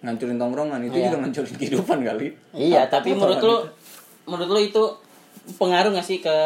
Ngancurin 0.06 0.38
tongkrongan 0.38 0.82
itu 0.84 0.96
Iya. 0.96 1.06
juga 1.08 1.18
ngancurin 1.20 1.56
kehidupan 1.56 1.98
kali 2.04 2.28
Iya, 2.54 2.86
tapi 2.86 3.10
tahta 3.10 3.20
menurut 3.20 3.40
lu 3.40 3.56
wanita. 3.58 3.72
menurut 4.26 4.50
lu 4.52 4.60
itu 4.64 4.84
pengaruh 5.58 5.90
gak 5.92 6.06
sih 6.06 6.20
ke 6.20 6.38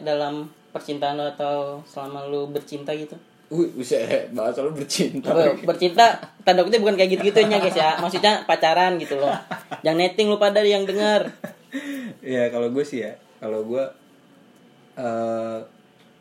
dalam 0.00 0.46
percintaan 0.68 1.14
lu 1.14 1.26
atau 1.28 1.82
selama 1.84 2.24
lu 2.24 2.46
bercinta 2.46 2.90
gitu? 2.92 3.18
Wih, 3.48 3.72
buset, 3.72 4.28
bahasa 4.30 4.60
lu 4.60 4.70
bercinta. 4.70 5.32
Ber- 5.32 5.56
bercinta 5.64 6.14
tanda 6.42 6.60
kutip 6.62 6.78
bukan 6.78 6.94
kayak 6.94 7.10
gitu-gitunya 7.12 7.56
guys 7.58 7.72
ya. 7.72 7.96
Maksudnya 7.96 8.44
pacaran 8.44 8.94
gitu 8.96 9.16
loh. 9.16 9.32
Yang 9.80 9.96
netting 9.98 10.28
lu 10.28 10.36
pada 10.36 10.60
yang 10.60 10.84
dengar. 10.84 11.32
ya 12.20 12.48
kalau 12.48 12.68
gue 12.68 12.80
sih 12.80 13.00
ya 13.00 13.12
kalau 13.38 13.60
gue 13.62 13.84
eh 14.96 15.58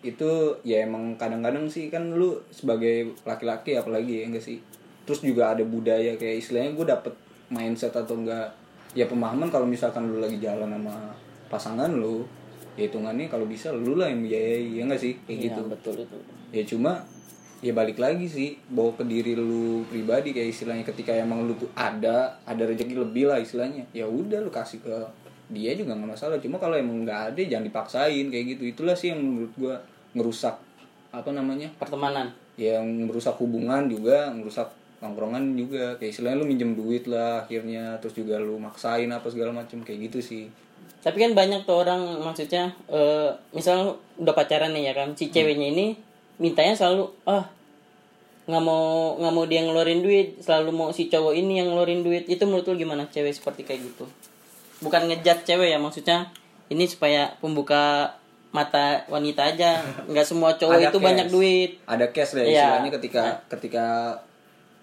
itu 0.04 0.30
ya 0.62 0.84
emang 0.84 1.16
kadang-kadang 1.16 1.68
sih 1.68 1.90
kan 1.90 2.14
lu 2.14 2.38
sebagai 2.50 2.96
laki-laki 3.24 3.74
apalagi 3.74 4.22
ya 4.22 4.30
enggak 4.30 4.46
sih 4.46 4.62
terus 5.08 5.24
juga 5.24 5.56
ada 5.56 5.64
budaya 5.64 6.20
kayak 6.20 6.44
istilahnya 6.44 6.76
gue 6.76 6.86
dapet 6.86 7.14
mindset 7.48 7.96
atau 7.96 8.20
enggak 8.20 8.52
ya 8.92 9.08
pemahaman 9.08 9.48
kalau 9.48 9.64
misalkan 9.64 10.12
lu 10.12 10.20
lagi 10.20 10.36
jalan 10.44 10.68
sama 10.68 11.16
pasangan 11.48 11.88
lu 11.88 12.28
ya 12.76 12.86
hitungannya 12.92 13.32
kalau 13.32 13.48
bisa 13.48 13.72
lu 13.72 13.96
lah 13.96 14.12
yang 14.12 14.22
biayai 14.28 14.78
ya 14.78 14.82
enggak 14.84 15.02
sih? 15.02 15.14
Kayak 15.24 15.40
gitu. 15.50 15.62
Iya, 15.64 15.72
betul 15.72 15.96
itu. 16.04 16.18
ya 16.48 16.64
cuma 16.64 16.92
ya 17.58 17.74
balik 17.74 17.98
lagi 17.98 18.30
sih 18.30 18.54
bawa 18.70 18.94
ke 18.94 19.04
diri 19.08 19.34
lu 19.34 19.82
pribadi 19.90 20.30
kayak 20.30 20.54
istilahnya 20.54 20.86
ketika 20.86 21.16
emang 21.16 21.50
lu 21.50 21.58
tuh 21.58 21.72
ada 21.74 22.38
ada 22.46 22.64
rezeki 22.70 23.02
lebih 23.02 23.34
lah 23.34 23.42
istilahnya 23.42 23.90
ya 23.98 24.06
udah 24.06 24.46
lu 24.46 24.54
kasih 24.54 24.78
ke 24.84 24.94
dia 25.48 25.72
juga 25.80 25.96
nggak 25.96 26.12
masalah. 26.12 26.38
Cuma 26.44 26.60
kalau 26.60 26.76
emang 26.76 27.08
nggak 27.08 27.34
ada 27.34 27.42
jangan 27.42 27.66
dipaksain 27.66 28.26
kayak 28.28 28.46
gitu. 28.56 28.64
Itulah 28.68 28.96
sih 28.96 29.16
yang 29.16 29.24
menurut 29.24 29.54
gua 29.56 29.76
ngerusak 30.12 30.56
apa 31.16 31.30
namanya? 31.32 31.72
Pertemanan. 31.80 32.36
Yang 32.60 32.86
merusak 33.08 33.36
hubungan 33.40 33.88
juga 33.88 34.28
merusak 34.36 34.68
nongkrongan 34.98 35.54
juga 35.54 35.94
kayak 35.96 36.12
istilahnya 36.12 36.42
lu 36.42 36.48
minjem 36.50 36.74
duit 36.74 37.06
lah 37.06 37.46
akhirnya 37.46 38.02
terus 38.02 38.14
juga 38.14 38.42
lu 38.42 38.58
maksain 38.58 39.06
apa 39.08 39.28
segala 39.30 39.54
macam 39.54 39.82
kayak 39.82 40.10
gitu 40.10 40.20
sih. 40.20 40.44
Tapi 41.02 41.18
kan 41.22 41.32
banyak 41.38 41.64
tuh 41.64 41.86
orang 41.86 42.02
maksudnya 42.20 42.74
eh 42.90 43.30
misal 43.54 43.96
udah 44.18 44.34
pacaran 44.34 44.74
nih 44.74 44.90
ya 44.90 44.94
kan 44.94 45.14
si 45.14 45.30
ceweknya 45.30 45.70
ini 45.70 45.86
mintanya 46.38 46.74
selalu 46.74 47.14
ah 47.26 47.46
nggak 48.48 48.64
mau 48.64 49.14
nggak 49.20 49.34
mau 49.34 49.46
dia 49.46 49.62
ngeluarin 49.62 50.00
duit 50.00 50.40
selalu 50.40 50.72
mau 50.72 50.90
si 50.90 51.12
cowok 51.12 51.36
ini 51.36 51.60
yang 51.60 51.70
ngeluarin 51.70 52.02
duit. 52.02 52.26
Itu 52.26 52.48
menurut 52.48 52.66
lu 52.66 52.80
gimana 52.80 53.06
cewek 53.08 53.36
seperti 53.36 53.64
kayak 53.64 53.86
gitu? 53.86 54.06
Bukan 54.82 55.06
ngejat 55.08 55.46
cewek 55.46 55.74
ya 55.74 55.78
maksudnya 55.78 56.32
ini 56.68 56.90
supaya 56.90 57.38
pembuka 57.38 58.18
mata 58.50 59.04
wanita 59.08 59.54
aja 59.54 59.84
nggak 60.08 60.26
semua 60.26 60.56
cowok 60.56 60.80
Ada 60.80 60.90
itu 60.90 60.98
cash. 60.98 61.06
banyak 61.06 61.28
duit. 61.30 61.72
Ada 61.86 62.06
cash 62.10 62.32
deh 62.34 62.48
Iya. 62.48 62.56
istilahnya 62.58 62.92
ketika 62.98 63.24
ketika 63.52 63.86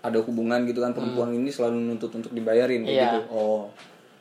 ada 0.04 0.20
hubungan 0.20 0.68
gitu 0.68 0.84
kan 0.84 0.92
perempuan 0.92 1.32
ini 1.32 1.48
selalu 1.48 1.80
nuntut 1.80 2.12
untuk 2.12 2.30
dibayarin 2.30 2.84
kayak 2.84 2.92
Hmm. 2.92 3.00
Iya. 3.00 3.06
gitu. 3.08 3.20
Oh. 3.32 3.62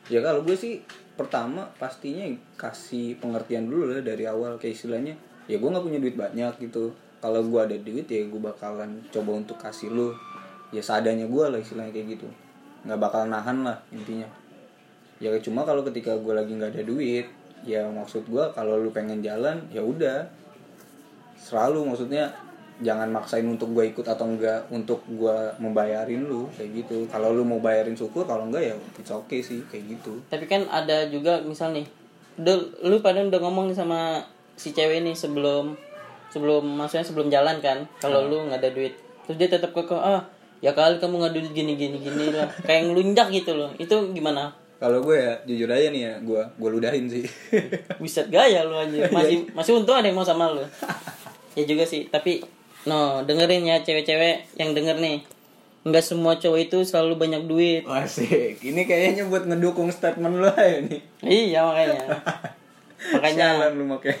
Ya 0.08 0.20
kalau 0.24 0.40
gue 0.40 0.56
sih 0.56 0.80
pertama 1.14 1.68
pastinya 1.76 2.24
kasih 2.56 3.20
pengertian 3.20 3.68
dulu 3.68 3.92
lah 3.92 4.00
dari 4.00 4.24
awal 4.24 4.56
kayak 4.56 4.74
istilahnya 4.74 5.14
ya 5.44 5.60
gue 5.60 5.68
nggak 5.68 5.84
punya 5.84 6.00
duit 6.00 6.16
banyak 6.16 6.52
gitu. 6.58 6.92
Kalau 7.20 7.40
gue 7.40 7.60
ada 7.60 7.76
duit 7.76 8.04
ya 8.04 8.20
gue 8.24 8.40
bakalan 8.40 9.04
coba 9.12 9.30
untuk 9.36 9.60
kasih 9.60 9.92
lu. 9.92 10.12
Ya 10.72 10.80
seadanya 10.80 11.28
gue 11.28 11.44
lah 11.44 11.60
istilahnya 11.60 11.92
kayak 11.92 12.16
gitu. 12.16 12.28
Nggak 12.88 13.00
bakal 13.00 13.28
nahan 13.28 13.60
lah 13.64 13.76
intinya. 13.92 14.28
Ya 15.20 15.32
cuma 15.40 15.64
kalau 15.64 15.84
ketika 15.84 16.16
gue 16.16 16.32
lagi 16.32 16.52
nggak 16.52 16.74
ada 16.74 16.84
duit 16.84 17.28
ya 17.64 17.88
maksud 17.88 18.28
gue 18.28 18.44
kalau 18.52 18.76
lu 18.76 18.88
pengen 18.88 19.20
jalan 19.20 19.60
ya 19.68 19.80
udah. 19.80 20.28
Selalu 21.36 21.92
maksudnya 21.92 22.32
jangan 22.82 23.06
maksain 23.06 23.46
untuk 23.46 23.70
gue 23.70 23.94
ikut 23.94 24.02
atau 24.02 24.26
enggak 24.26 24.66
untuk 24.74 25.06
gue 25.06 25.36
membayarin 25.62 26.26
lu 26.26 26.50
kayak 26.58 26.82
gitu. 26.82 27.06
Kalau 27.06 27.30
lu 27.30 27.46
mau 27.46 27.62
bayarin 27.62 27.94
syukur 27.94 28.26
kalau 28.26 28.50
enggak 28.50 28.74
ya 28.74 28.74
it's 28.98 29.14
okay 29.14 29.38
sih 29.38 29.62
kayak 29.70 29.94
gitu. 29.94 30.18
Tapi 30.26 30.50
kan 30.50 30.66
ada 30.66 31.06
juga 31.06 31.38
misal 31.46 31.70
nih 31.70 31.86
udah 32.34 32.56
lu 32.90 32.98
pada 32.98 33.22
udah 33.22 33.38
ngomong 33.38 33.70
sama 33.70 34.18
si 34.58 34.74
cewek 34.74 35.06
ini 35.06 35.14
sebelum 35.14 35.78
sebelum 36.34 36.66
maksudnya 36.66 37.06
sebelum 37.06 37.30
jalan 37.30 37.62
kan 37.62 37.86
kalau 38.02 38.26
lu 38.26 38.50
nggak 38.50 38.58
ada 38.58 38.70
duit. 38.74 38.98
Terus 39.30 39.36
dia 39.38 39.48
tetap 39.54 39.70
kekeh 39.70 40.00
ah 40.00 40.26
ya 40.58 40.74
kali 40.74 40.98
kamu 40.98 41.14
nggak 41.22 41.34
duit 41.38 41.48
gini 41.54 41.78
gini 41.78 42.02
gini 42.02 42.34
lah. 42.34 42.50
Kayak 42.66 42.90
ngelunjak 42.90 43.30
gitu 43.30 43.54
loh. 43.54 43.70
Itu 43.78 44.10
gimana? 44.10 44.50
Kalau 44.82 44.98
gue 45.00 45.16
ya 45.16 45.32
jujur 45.46 45.70
aja 45.70 45.94
nih 45.94 46.02
ya 46.02 46.12
gue 46.18 46.42
gue 46.42 46.70
ludahin 46.74 47.06
sih. 47.06 47.22
Buset 48.02 48.26
gaya 48.34 48.66
lu 48.66 48.74
aja. 48.74 49.06
Masih 49.14 49.46
masih 49.54 49.78
untung 49.78 49.94
ada 49.94 50.10
yang 50.10 50.18
mau 50.18 50.26
sama 50.26 50.50
lu. 50.50 50.66
Ya 51.54 51.62
juga 51.62 51.86
sih 51.86 52.10
tapi 52.10 52.42
no 52.84 53.24
dengerin 53.24 53.64
ya 53.64 53.80
cewek-cewek 53.80 54.56
yang 54.60 54.72
denger 54.76 55.00
nih. 55.00 55.24
Nggak 55.84 56.04
semua 56.04 56.40
cowok 56.40 56.60
itu 56.64 56.78
selalu 56.84 57.20
banyak 57.20 57.42
duit. 57.44 57.82
Asik. 57.84 58.64
Ini 58.64 58.88
kayaknya 58.88 59.28
buat 59.28 59.44
ngedukung 59.44 59.92
statement 59.92 60.40
lu 60.40 60.48
aja 60.48 60.80
nih 60.80 61.02
iya 61.24 61.60
makanya. 61.64 62.00
Makanya 63.14 63.46
Sialan 63.60 63.72
lu 63.76 63.84
make 63.84 64.14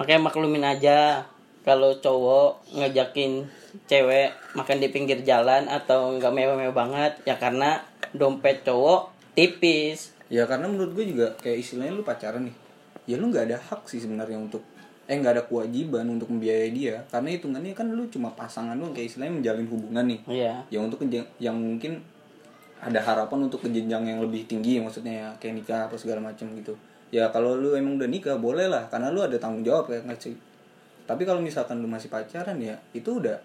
makanya 0.00 0.20
maklumin 0.32 0.64
aja 0.64 1.28
kalau 1.62 1.92
cowok 2.00 2.72
ngajakin 2.72 3.44
cewek 3.84 4.32
makan 4.56 4.80
di 4.80 4.88
pinggir 4.88 5.20
jalan 5.22 5.68
atau 5.68 6.16
nggak 6.16 6.32
mewah-mewah 6.32 6.74
banget 6.74 7.12
ya 7.28 7.36
karena 7.36 7.84
dompet 8.16 8.66
cowok 8.66 9.12
tipis. 9.38 10.16
Ya 10.32 10.48
karena 10.48 10.66
menurut 10.66 10.96
gue 10.96 11.04
juga 11.06 11.36
kayak 11.38 11.58
istilahnya 11.62 11.94
lu 11.94 12.02
pacaran 12.02 12.48
nih. 12.50 12.56
Ya 13.06 13.20
lu 13.20 13.30
nggak 13.30 13.44
ada 13.52 13.58
hak 13.60 13.86
sih 13.86 14.02
sebenarnya 14.02 14.40
untuk 14.40 14.64
eh 15.10 15.18
nggak 15.18 15.34
ada 15.34 15.44
kewajiban 15.50 16.06
untuk 16.06 16.30
membiayai 16.30 16.70
dia. 16.70 17.02
Karena 17.10 17.34
hitungannya 17.34 17.74
kan 17.74 17.90
lu 17.90 18.06
cuma 18.06 18.30
pasangan 18.30 18.78
lu 18.78 18.94
kayak 18.94 19.10
istilahnya 19.10 19.42
menjalin 19.42 19.66
hubungan 19.66 20.04
nih. 20.06 20.20
Iya. 20.30 20.52
Ya 20.70 20.78
untuk 20.78 21.02
yang 21.42 21.58
mungkin 21.58 21.98
ada 22.78 23.02
harapan 23.02 23.50
untuk 23.50 23.66
ke 23.66 23.68
jenjang 23.74 24.06
yang 24.06 24.22
lebih 24.22 24.46
tinggi 24.46 24.78
maksudnya 24.78 25.12
ya 25.12 25.28
kayak 25.42 25.54
nikah 25.58 25.80
apa 25.90 25.98
segala 25.98 26.22
macam 26.22 26.46
gitu. 26.54 26.78
Ya 27.10 27.26
kalau 27.34 27.58
lu 27.58 27.74
emang 27.74 27.98
udah 27.98 28.06
nikah 28.06 28.38
boleh 28.38 28.70
lah. 28.70 28.86
Karena 28.86 29.10
lu 29.10 29.18
ada 29.18 29.34
tanggung 29.34 29.66
jawab 29.66 29.90
kayak 29.90 30.06
nggak 30.06 30.20
sih? 30.22 30.38
Tapi 31.10 31.26
kalau 31.26 31.42
misalkan 31.42 31.82
lu 31.82 31.90
masih 31.90 32.06
pacaran 32.06 32.54
ya 32.62 32.78
itu 32.94 33.10
udah 33.18 33.42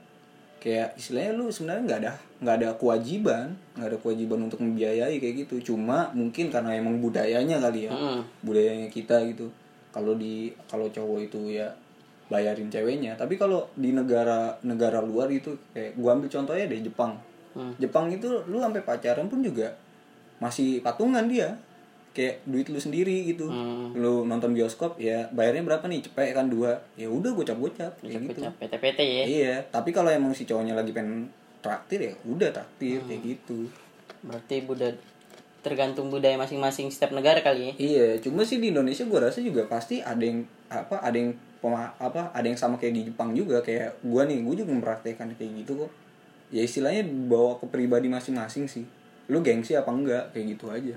kayak 0.61 0.93
istilahnya 1.01 1.33
lu 1.33 1.49
sebenarnya 1.49 1.81
nggak 1.81 1.99
ada 2.05 2.13
nggak 2.45 2.55
ada 2.61 2.69
kewajiban 2.77 3.57
nggak 3.73 3.89
ada 3.89 3.97
kewajiban 3.97 4.39
untuk 4.45 4.61
membiayai 4.61 5.17
kayak 5.17 5.49
gitu. 5.49 5.73
Cuma 5.73 6.13
mungkin 6.13 6.53
karena 6.53 6.77
emang 6.77 7.01
budayanya 7.01 7.57
kali 7.57 7.89
ya 7.89 7.91
Mm-mm. 7.97 8.21
budayanya 8.45 8.93
kita 8.93 9.17
gitu 9.33 9.49
kalau 9.95 10.19
di 10.19 10.51
kalau 10.67 10.91
cowok 10.91 11.31
itu 11.31 11.55
ya 11.55 11.71
bayarin 12.27 12.67
ceweknya. 12.67 13.15
Tapi 13.15 13.39
kalau 13.39 13.63
di 13.79 13.95
negara 13.95 14.51
negara 14.67 14.99
luar 14.99 15.31
itu 15.31 15.55
kayak 15.71 15.95
gua 15.95 16.19
ambil 16.19 16.27
contohnya 16.27 16.67
deh 16.67 16.83
Jepang. 16.83 17.15
Hmm. 17.55 17.71
Jepang 17.79 18.11
itu 18.11 18.27
lu 18.51 18.59
sampai 18.59 18.83
pacaran 18.83 19.31
pun 19.31 19.39
juga 19.39 19.71
masih 20.43 20.83
patungan 20.83 21.23
dia. 21.31 21.55
Kayak 22.11 22.47
duit 22.47 22.67
lu 22.71 22.79
sendiri 22.79 23.27
gitu. 23.31 23.47
Hmm. 23.47 23.95
lu 23.95 24.27
nonton 24.27 24.51
bioskop 24.51 24.99
ya 24.99 25.31
bayarnya 25.31 25.63
berapa 25.63 25.87
nih? 25.87 26.03
Cepet 26.03 26.35
kan 26.35 26.51
dua. 26.51 26.75
Ya 26.99 27.07
udah 27.07 27.31
gocap 27.31 27.55
gocap 27.55 27.95
kayak 28.03 28.35
gitu. 28.35 28.39
Kocap 28.43 28.55
PT-PT 28.59 28.99
ya. 28.99 29.23
Iya 29.23 29.55
tapi 29.71 29.95
kalau 29.95 30.11
emang 30.11 30.35
si 30.35 30.43
cowoknya 30.43 30.75
lagi 30.75 30.91
pengen 30.91 31.31
traktir 31.63 32.11
ya 32.11 32.13
udah 32.27 32.51
traktir 32.51 32.99
kayak 33.07 33.23
gitu. 33.23 33.71
Berarti 34.27 34.67
budaya 34.67 34.91
tergantung 35.65 36.07
budaya 36.07 36.37
masing-masing 36.37 36.87
setiap 36.87 37.09
negara 37.11 37.41
kali 37.41 37.61
ya 37.65 37.73
Iya, 37.75 38.07
cuma 38.21 38.45
sih 38.45 38.61
di 38.61 38.69
Indonesia 38.69 39.01
gua 39.03 39.25
rasa 39.25 39.41
juga 39.41 39.65
pasti 39.65 39.99
ada 39.99 40.21
yang 40.21 40.45
apa 40.67 41.01
ada 41.01 41.17
yang 41.17 41.33
pema, 41.57 41.89
apa 41.97 42.29
ada 42.29 42.45
yang 42.45 42.53
sama 42.55 42.77
kayak 42.77 42.93
di 42.93 43.01
Jepang 43.03 43.33
juga 43.33 43.57
kayak 43.59 43.97
gua 44.01 44.23
nih, 44.23 44.45
gua 44.45 44.53
juga 44.53 44.69
mempraktekkan 44.71 45.33
kayak 45.33 45.65
gitu 45.65 45.81
kok. 45.81 45.91
Ya 46.47 46.61
istilahnya 46.61 47.01
bawa 47.25 47.57
ke 47.57 47.65
pribadi 47.65 48.05
masing-masing 48.05 48.69
sih. 48.69 48.85
Lu 49.25 49.41
gengsi 49.41 49.73
apa 49.73 49.89
enggak 49.89 50.29
kayak 50.29 50.45
gitu 50.53 50.69
aja. 50.69 50.93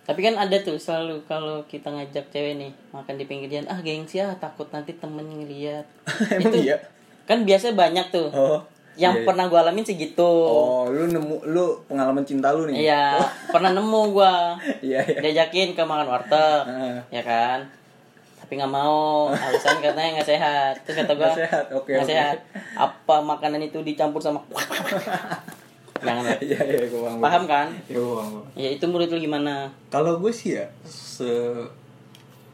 tapi 0.00 0.26
kan 0.26 0.34
ada 0.34 0.56
tuh 0.58 0.74
selalu 0.74 1.22
kalau 1.24 1.62
kita 1.64 1.86
ngajak 1.86 2.26
cewek 2.28 2.58
nih 2.58 2.72
makan 2.90 3.14
di 3.14 3.24
pinggir 3.24 3.46
jalan 3.46 3.68
ah 3.70 3.78
gengsi 3.78 4.18
ah 4.18 4.34
takut 4.34 4.66
nanti 4.72 4.96
temen 4.96 5.22
ngeliat 5.22 5.86
Emang 6.34 6.50
Itu 6.50 6.66
iya? 6.66 6.82
kan 7.22 7.46
biasa 7.46 7.78
banyak 7.78 8.10
tuh 8.10 8.26
Oh. 8.32 8.58
Yang 8.92 9.12
iya. 9.12 9.22
pernah 9.22 9.44
gue 9.44 9.56
alamin 9.56 9.82
segitu 9.82 10.20
Oh, 10.22 10.84
lu 10.86 11.06
nemu 11.06 11.46
lu 11.46 11.62
pengalaman 11.84 12.22
cinta 12.22 12.50
lu 12.50 12.66
nih. 12.66 12.84
iya 12.84 13.16
pernah 13.46 13.70
nemu 13.70 14.00
gua 14.10 14.58
Iya, 14.82 15.00
iya. 15.00 15.20
diajakin 15.20 15.72
ke 15.72 15.82
makan 15.82 16.06
warteg 16.06 16.62
Ah. 16.62 16.98
ya 17.08 17.20
kan 17.20 17.64
tapi 18.36 18.56
nggak 18.56 18.68
mau 18.68 19.30
alasan 19.30 19.78
katanya 19.78 20.10
nggak 20.16 20.28
sehat 20.28 20.74
terus 20.82 20.98
kata 20.98 21.12
gua 21.14 21.28
Nggak 21.28 21.38
sehat, 21.40 21.64
oke, 21.70 21.86
nggak 21.88 22.02
oke. 22.02 22.10
sehat 22.10 22.36
apa 22.74 23.16
makanan 23.20 23.62
itu 23.62 23.78
dicampur 23.80 24.18
sama 24.18 24.42
jangan. 26.00 26.32
Iya, 26.40 26.58
iya, 26.60 26.84
gua 26.88 27.00
paham. 27.06 27.20
paham 27.20 27.42
kan 27.46 27.66
Iya, 27.84 27.96
gua 27.96 28.14
paham. 28.18 28.42
ya 28.54 28.68
itu 28.70 28.84
menurut 28.84 29.08
lu 29.08 29.18
gimana 29.20 29.70
Kalau 29.86 30.16
gue 30.16 30.30
sih 30.30 30.56
ya 30.56 30.66
se 30.82 31.30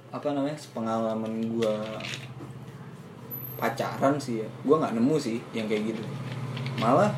apa 0.08 0.30
namanya 0.30 0.56
pengalaman 0.70 1.32
gue 1.50 1.74
pacaran 3.56 4.20
sih 4.20 4.44
ya, 4.44 4.48
gue 4.48 4.76
nggak 4.76 4.94
nemu 4.94 5.16
sih 5.16 5.40
yang 5.56 5.64
kayak 5.64 5.92
gitu. 5.92 6.04
Malah 6.76 7.12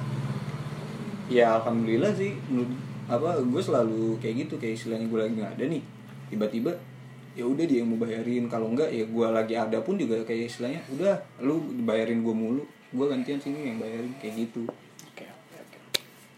ya 1.28 1.58
alhamdulillah 1.60 2.14
sih 2.14 2.38
menurut 2.48 2.72
apa 3.10 3.42
gue 3.42 3.62
selalu 3.62 4.16
kayak 4.22 4.46
gitu 4.46 4.54
kayak 4.56 4.78
istilahnya 4.78 5.06
gue 5.10 5.18
lagi 5.18 5.34
nggak 5.34 5.52
ada 5.58 5.64
nih. 5.66 5.82
Tiba-tiba 6.30 6.72
ya 7.34 7.44
udah 7.46 7.64
dia 7.66 7.82
yang 7.82 7.90
mau 7.90 7.98
bayarin. 7.98 8.46
Kalau 8.46 8.70
enggak 8.70 8.90
ya 8.94 9.04
gue 9.04 9.26
lagi 9.30 9.54
ada 9.58 9.78
pun 9.82 9.98
juga 9.98 10.22
kayak 10.22 10.46
istilahnya 10.46 10.80
udah 10.94 11.14
lu 11.42 11.58
bayarin 11.82 12.22
gue 12.22 12.34
mulu. 12.34 12.62
Gue 12.94 13.06
gantian 13.10 13.42
sini 13.42 13.74
yang 13.74 13.82
bayarin 13.82 14.14
kayak 14.22 14.46
gitu. 14.46 14.64
Oke 15.12 15.26
oke 15.26 15.56
oke. 15.58 15.78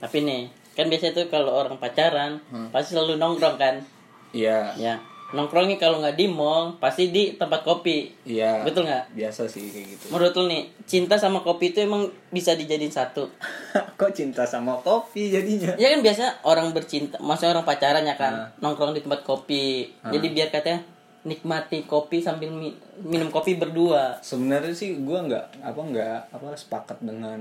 Tapi 0.00 0.18
nih 0.24 0.42
kan 0.72 0.86
biasanya 0.88 1.12
tuh 1.12 1.26
kalau 1.28 1.52
orang 1.52 1.76
pacaran 1.76 2.40
pasti 2.72 2.96
selalu 2.96 3.20
nongkrong 3.20 3.56
kan? 3.60 3.84
Iya. 4.32 4.72
Ya 4.80 4.94
nongkrongnya 5.30 5.76
kalau 5.76 5.98
nggak 5.98 6.14
di 6.14 6.26
mall 6.26 6.74
pasti 6.76 7.08
di 7.08 7.34
tempat 7.34 7.60
kopi. 7.60 8.10
Iya 8.24 8.62
betul 8.62 8.82
nggak? 8.82 9.12
biasa 9.12 9.46
sih 9.46 9.62
kayak 9.64 9.86
gitu. 9.88 10.04
Menurut 10.10 10.32
lu 10.32 10.44
nih 10.46 10.62
cinta 10.84 11.14
sama 11.14 11.38
kopi 11.40 11.70
itu 11.70 11.80
emang 11.80 12.02
bisa 12.28 12.52
dijadiin 12.52 12.90
satu? 12.90 13.30
Kok 13.98 14.10
cinta 14.10 14.42
sama 14.42 14.74
kopi 14.76 15.30
jadinya? 15.30 15.74
Ya 15.76 15.88
kan 15.88 16.00
biasa 16.00 16.42
orang 16.42 16.70
bercinta 16.70 17.16
maksudnya 17.18 17.52
orang 17.52 17.64
pacaran 17.64 18.02
ya 18.02 18.14
kan 18.14 18.50
nongkrong 18.58 18.90
di 18.90 19.00
tempat 19.00 19.22
kopi. 19.22 19.86
Jadi 20.02 20.26
biar 20.28 20.50
katanya 20.50 20.82
nikmati 21.20 21.84
kopi 21.84 22.18
sambil 22.18 22.48
mi- 22.48 22.74
minum 22.98 23.28
kopi 23.28 23.54
berdua. 23.54 24.18
Sebenarnya 24.20 24.72
sih 24.72 24.96
gue 24.96 25.18
nggak 25.20 25.60
apa 25.60 25.80
nggak 25.80 26.18
apa 26.32 26.46
sepakat 26.54 26.98
dengan 26.98 27.38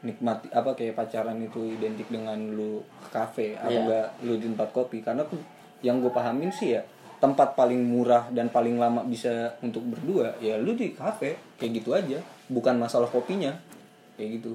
nikmati 0.00 0.48
apa 0.48 0.72
kayak 0.72 0.96
pacaran 0.96 1.36
itu 1.38 1.60
identik 1.70 2.08
dengan 2.08 2.40
lu 2.48 2.80
ke 2.98 3.08
kafe 3.10 3.52
apa 3.52 3.68
Iya. 3.68 3.78
enggak 3.78 4.06
lu 4.20 4.34
di 4.34 4.46
tempat 4.48 4.68
kopi. 4.72 4.98
Karena 4.98 5.22
aku- 5.22 5.36
yang 5.80 5.96
gue 5.98 6.08
pahamin 6.08 6.48
sih 6.50 6.74
ya 6.74 6.82
tempat 7.20 7.52
paling 7.54 7.78
murah 7.78 8.26
dan 8.32 8.48
paling 8.48 8.80
lama 8.80 9.04
bisa 9.04 9.54
untuk 9.60 9.84
berdua 9.84 10.34
ya 10.40 10.56
lu 10.56 10.72
di 10.72 10.96
kafe. 10.96 11.36
Kayak 11.60 11.72
gitu 11.84 11.92
aja. 11.92 12.18
Bukan 12.48 12.80
masalah 12.80 13.06
kopinya. 13.06 13.52
Kayak 14.16 14.40
gitu. 14.40 14.52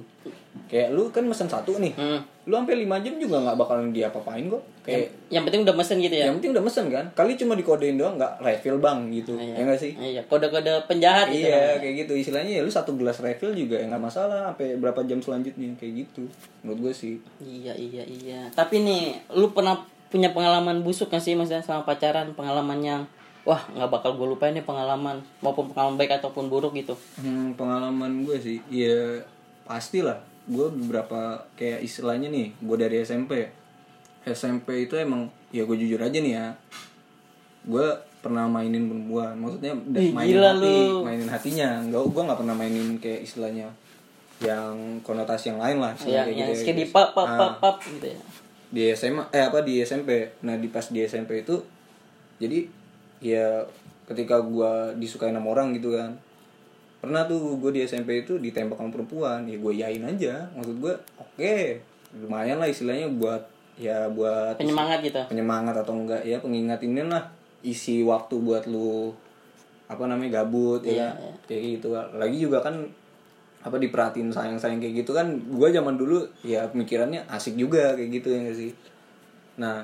Kayak 0.70 0.94
lu 0.94 1.10
kan 1.10 1.26
mesen 1.26 1.50
satu 1.50 1.78
nih. 1.78 1.94
Hmm. 1.98 2.22
lu 2.46 2.54
sampai 2.54 2.86
5 2.86 3.02
jam 3.02 3.18
juga 3.18 3.42
nggak 3.42 3.58
bakalan 3.58 3.90
dia 3.90 4.06
apa-apain 4.06 4.46
kok 4.46 4.62
kayak 4.86 5.10
Yang 5.34 5.50
penting 5.50 5.62
udah 5.66 5.74
mesen 5.74 5.98
gitu 5.98 6.14
ya. 6.14 6.30
yang 6.30 6.38
penting 6.38 6.54
udah 6.54 6.62
mesen 6.62 6.86
kan. 6.94 7.04
Kali 7.10 7.34
cuma 7.34 7.58
dikodein 7.58 7.98
doang 7.98 8.14
nggak 8.14 8.38
refill 8.38 8.78
bang 8.78 9.10
gitu. 9.10 9.34
Iya. 9.34 9.54
ya 9.58 9.62
nggak 9.66 9.80
sih? 9.82 9.92
Iya, 9.98 10.22
kode-kode 10.30 10.72
penjahat 10.86 11.26
gitu. 11.34 11.42
iya 11.42 11.74
kayak 11.82 12.06
gitu. 12.06 12.12
Istilahnya 12.14 12.52
ya 12.58 12.62
lu 12.62 12.70
satu 12.70 12.94
gelas 12.94 13.18
refill 13.18 13.50
juga 13.50 13.82
ya 13.82 13.90
nggak 13.90 13.98
masalah 13.98 14.54
sampai 14.54 14.78
berapa 14.78 15.02
jam 15.02 15.18
selanjutnya. 15.18 15.74
Kayak 15.74 16.06
gitu. 16.06 16.30
Menurut 16.62 16.78
gue 16.86 16.92
sih. 16.94 17.14
Iya, 17.42 17.74
iya, 17.74 18.06
iya. 18.06 18.40
Tapi 18.54 18.78
nih, 18.78 19.34
lu 19.34 19.50
pernah 19.50 19.82
punya 20.16 20.32
pengalaman 20.32 20.80
busuk 20.80 21.12
gak 21.12 21.20
sih 21.20 21.36
maksudnya 21.36 21.60
sama 21.60 21.84
pacaran? 21.84 22.32
Pengalaman 22.32 22.80
yang 22.80 23.00
wah 23.46 23.62
nggak 23.70 23.90
bakal 23.92 24.18
gue 24.18 24.26
lupain 24.26 24.50
nih 24.50 24.66
pengalaman 24.66 25.22
maupun 25.38 25.70
pengalaman 25.70 26.00
baik 26.00 26.18
ataupun 26.18 26.50
buruk 26.50 26.74
gitu. 26.74 26.96
Hmm, 27.20 27.54
pengalaman 27.54 28.26
gue 28.26 28.36
sih, 28.40 28.58
ya 28.72 29.22
pastilah. 29.68 30.18
Gue 30.50 30.66
beberapa 30.72 31.46
kayak 31.54 31.84
istilahnya 31.86 32.26
nih, 32.26 32.56
gue 32.58 32.76
dari 32.80 33.06
SMP. 33.06 33.46
SMP 34.26 34.90
itu 34.90 34.98
emang, 34.98 35.30
ya 35.54 35.62
gue 35.62 35.76
jujur 35.78 36.02
aja 36.02 36.18
nih 36.18 36.34
ya, 36.34 36.46
gue 37.70 37.86
pernah 38.18 38.50
mainin 38.50 38.90
perempuan. 38.90 39.38
Maksudnya 39.38 39.72
Ih, 39.94 40.10
mainin 40.10 40.34
gila 40.34 40.50
hati, 40.50 40.74
lu. 40.90 41.06
mainin 41.06 41.30
hatinya. 41.30 41.68
Enggak, 41.86 42.02
gue 42.02 42.22
nggak 42.26 42.38
pernah 42.42 42.54
mainin 42.58 42.88
kayak 42.98 43.20
istilahnya 43.22 43.68
yang 44.42 44.98
konotasi 45.06 45.54
yang 45.54 45.62
lain 45.62 45.78
lah. 45.78 45.94
Istilahnya 45.94 46.34
yang 46.34 46.50
gitu 46.50 46.50
ya, 46.50 46.64
kayak 46.66 46.78
guys. 46.82 46.90
pap 46.90 47.08
pap 47.14 47.26
Ah 47.30 47.38
pap 47.38 47.54
pap 47.62 47.76
gitu 47.86 48.06
ya. 48.10 48.20
Di 48.68 48.90
SMA 48.92 49.30
eh 49.30 49.46
apa 49.46 49.62
di 49.62 49.78
SMP 49.80 50.30
nah 50.42 50.58
di 50.58 50.66
pas 50.68 50.86
di 50.90 51.00
SMP 51.02 51.46
itu 51.46 51.62
jadi 52.36 52.66
ya 53.22 53.62
ketika 54.06 54.38
gua 54.42 54.92
disukain 54.94 55.34
sama 55.34 55.50
orang 55.54 55.74
gitu 55.74 55.94
kan 55.94 56.14
pernah 56.96 57.22
tuh 57.28 57.60
gue 57.62 57.70
di 57.70 57.80
SMP 57.86 58.26
itu 58.26 58.40
ditembak 58.40 58.80
sama 58.80 58.90
perempuan 58.90 59.46
ya 59.46 59.54
gue 59.60 59.72
yain 59.78 60.02
aja 60.02 60.48
maksud 60.58 60.74
gue 60.82 60.94
oke 61.20 61.54
lumayan 62.18 62.58
lah 62.58 62.66
istilahnya 62.66 63.06
buat 63.14 63.46
ya 63.78 64.08
buat 64.10 64.56
Penyemangat 64.58 65.04
gitu. 65.04 65.20
penyemangat 65.30 65.76
atau 65.76 65.94
enggak 65.94 66.24
ya 66.26 66.40
pengingat 66.42 66.80
ini 66.82 67.06
lah 67.06 67.30
isi 67.62 68.02
waktu 68.02 68.40
buat 68.42 68.64
lu 68.66 69.12
apa 69.86 70.02
namanya 70.10 70.42
gabut 70.42 70.82
Iya, 70.82 71.06
ya 71.06 71.08
kan? 71.14 71.34
kayak 71.46 71.62
gitu 71.78 71.88
lagi 71.94 72.36
juga 72.42 72.58
kan 72.64 72.74
apa 73.66 73.82
diperhatiin 73.82 74.30
sayang 74.30 74.62
sayang 74.62 74.78
kayak 74.78 75.02
gitu 75.02 75.10
kan 75.10 75.26
gue 75.34 75.68
zaman 75.74 75.98
dulu 75.98 76.22
ya 76.46 76.70
pemikirannya 76.70 77.26
asik 77.26 77.58
juga 77.58 77.98
kayak 77.98 78.22
gitu 78.22 78.28
ya 78.30 78.38
nggak 78.46 78.56
sih 78.62 78.70
nah 79.58 79.82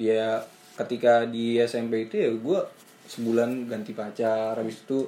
dia 0.00 0.40
ketika 0.80 1.28
di 1.28 1.60
SMP 1.60 2.08
itu 2.08 2.16
ya 2.16 2.30
gue 2.32 2.60
sebulan 3.12 3.68
ganti 3.68 3.92
pacar 3.92 4.56
habis 4.56 4.80
itu 4.80 5.04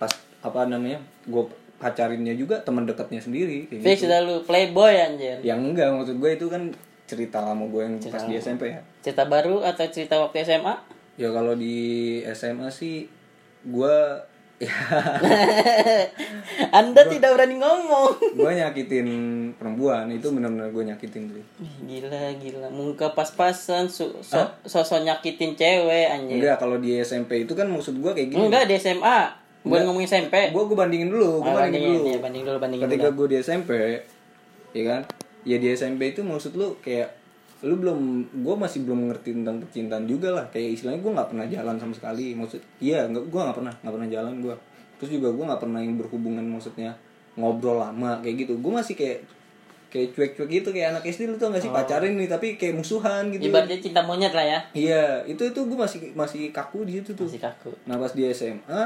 pas 0.00 0.08
apa 0.40 0.64
namanya 0.64 1.04
gue 1.28 1.44
pacarinnya 1.76 2.32
juga 2.32 2.64
teman 2.64 2.88
dekatnya 2.88 3.20
sendiri 3.20 3.68
kayak 3.68 3.82
Fix 3.84 4.00
gitu 4.00 4.08
dah 4.08 4.22
lu 4.24 4.40
playboy 4.48 4.94
anjir. 4.96 5.36
yang 5.44 5.60
enggak 5.60 5.92
maksud 5.92 6.16
gue 6.16 6.30
itu 6.32 6.46
kan 6.48 6.72
cerita 7.04 7.44
lama 7.44 7.68
gue 7.68 7.82
yang 7.82 7.96
pas 8.08 8.24
di 8.24 8.40
SMP 8.40 8.72
ya 8.72 8.80
Cerita 9.02 9.26
baru 9.28 9.60
atau 9.60 9.84
cerita 9.90 10.16
waktu 10.16 10.46
SMA? 10.46 10.74
ya 11.20 11.28
kalau 11.28 11.52
di 11.58 12.22
SMA 12.32 12.72
sih 12.72 13.04
gue 13.68 13.96
ya 14.62 14.70
Anda 16.72 17.00
tidak 17.04 17.32
berani 17.32 17.56
ngomong. 17.56 18.32
gue 18.32 18.50
nyakitin 18.54 19.06
perempuan 19.54 20.08
itu 20.08 20.28
benar-benar 20.28 20.68
gue 20.68 20.82
nyakitin 20.86 21.20
tuh 21.26 21.42
Gila 21.82 22.32
gila 22.36 22.66
muka 22.68 23.10
pas-pasan 23.10 23.86
su- 23.86 24.14
so- 24.20 24.50
sosok 24.62 25.02
nyakitin 25.02 25.52
cewek 25.52 26.06
anjir. 26.08 26.38
enggak 26.38 26.54
kalau 26.58 26.76
di 26.76 26.96
SMP 26.96 27.42
itu 27.42 27.52
kan 27.52 27.66
maksud 27.66 27.94
gue 27.94 28.10
kayak 28.10 28.28
gini 28.30 28.40
Enggak 28.40 28.64
di 28.64 28.74
SMA. 28.76 29.18
Bukan 29.62 29.78
ngomongin 29.84 30.06
SMP. 30.06 30.32
gue 30.48 30.60
gue 30.60 30.76
bandingin 30.76 31.06
dulu 31.06 31.40
gue 31.40 31.48
Ah, 31.48 31.60
bandingin 31.60 31.62
bandingin, 31.62 31.96
dulu 31.96 32.08
iya, 32.08 32.18
banding 32.18 32.42
dulu 32.44 32.56
bandingin 32.58 32.84
ketika 32.86 33.06
gue 33.10 33.26
di 33.28 33.36
SMP 33.38 33.70
ya 34.72 34.82
kan 34.84 35.00
ya 35.42 35.56
di 35.56 35.66
SMP 35.70 36.00
itu 36.10 36.20
maksud 36.20 36.52
lu 36.52 36.76
kayak 36.78 37.08
lu 37.62 37.78
belum 37.78 37.98
gue 38.42 38.54
masih 38.58 38.82
belum 38.82 39.06
mengerti 39.06 39.38
tentang 39.38 39.62
percintaan 39.62 40.04
juga 40.10 40.34
lah. 40.34 40.46
Kayak 40.50 40.82
istilahnya 40.82 41.00
gue 41.00 41.12
nggak 41.14 41.28
pernah 41.30 41.46
jalan 41.46 41.76
sama 41.78 41.94
sekali. 41.94 42.34
Maksud 42.34 42.60
iya 42.82 43.06
nggak 43.06 43.30
gue 43.30 43.40
nggak 43.40 43.56
pernah 43.56 43.74
nggak 43.80 43.94
pernah 43.94 44.08
jalan 44.10 44.34
gue 44.42 44.56
terus 45.02 45.18
juga 45.18 45.34
gue 45.34 45.44
nggak 45.50 45.58
pernah 45.58 45.82
yang 45.82 45.98
berhubungan 45.98 46.46
maksudnya 46.46 46.94
ngobrol 47.34 47.82
lama 47.82 48.22
kayak 48.22 48.46
gitu. 48.46 48.54
Gue 48.62 48.70
masih 48.70 48.94
kayak 48.94 49.18
kayak 49.90 50.14
cuek-cuek 50.14 50.48
gitu. 50.48 50.68
Kayak 50.70 50.88
anak 50.94 51.04
SD 51.10 51.26
lu 51.26 51.36
tau 51.36 51.50
gak 51.50 51.62
sih? 51.62 51.74
Pacarin 51.74 52.14
nih 52.14 52.30
tapi 52.30 52.54
kayak 52.54 52.78
musuhan 52.78 53.28
gitu. 53.34 53.50
Ibaratnya 53.50 53.78
cinta 53.82 54.00
monyet 54.06 54.30
lah 54.30 54.46
ya. 54.46 54.58
iya 54.72 55.04
itu 55.26 55.42
itu 55.42 55.60
gue 55.62 55.78
masih 55.78 56.14
masih 56.14 56.54
kaku 56.54 56.86
di 56.86 57.02
situ 57.02 57.18
tuh. 57.18 57.26
Masih 57.26 57.42
kaku. 57.42 57.74
Nah 57.90 57.98
pas 57.98 58.14
di 58.14 58.22
SMA 58.30 58.82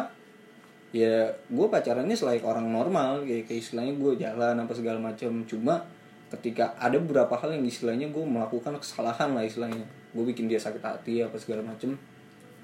ya 0.97 1.29
gue 1.53 1.67
pacarannya 1.69 2.17
selain 2.17 2.41
orang 2.41 2.65
normal. 2.65 3.21
Kayak, 3.23 3.53
kayak 3.53 3.61
istilahnya 3.61 3.95
gue 4.01 4.13
jalan 4.17 4.57
apa 4.57 4.73
segala 4.73 4.99
macam. 4.99 5.45
Cuma 5.45 5.85
ketika 6.27 6.75
ada 6.79 6.99
beberapa 6.99 7.39
hal 7.39 7.55
yang 7.55 7.63
istilahnya 7.63 8.11
gue 8.11 8.25
melakukan 8.27 8.75
kesalahan 8.83 9.31
lah 9.31 9.47
istilahnya 9.47 9.87
gue 9.87 10.25
bikin 10.27 10.51
dia 10.51 10.59
sakit 10.59 10.83
hati 10.83 11.23
apa 11.23 11.39
segala 11.39 11.63
macam 11.63 11.95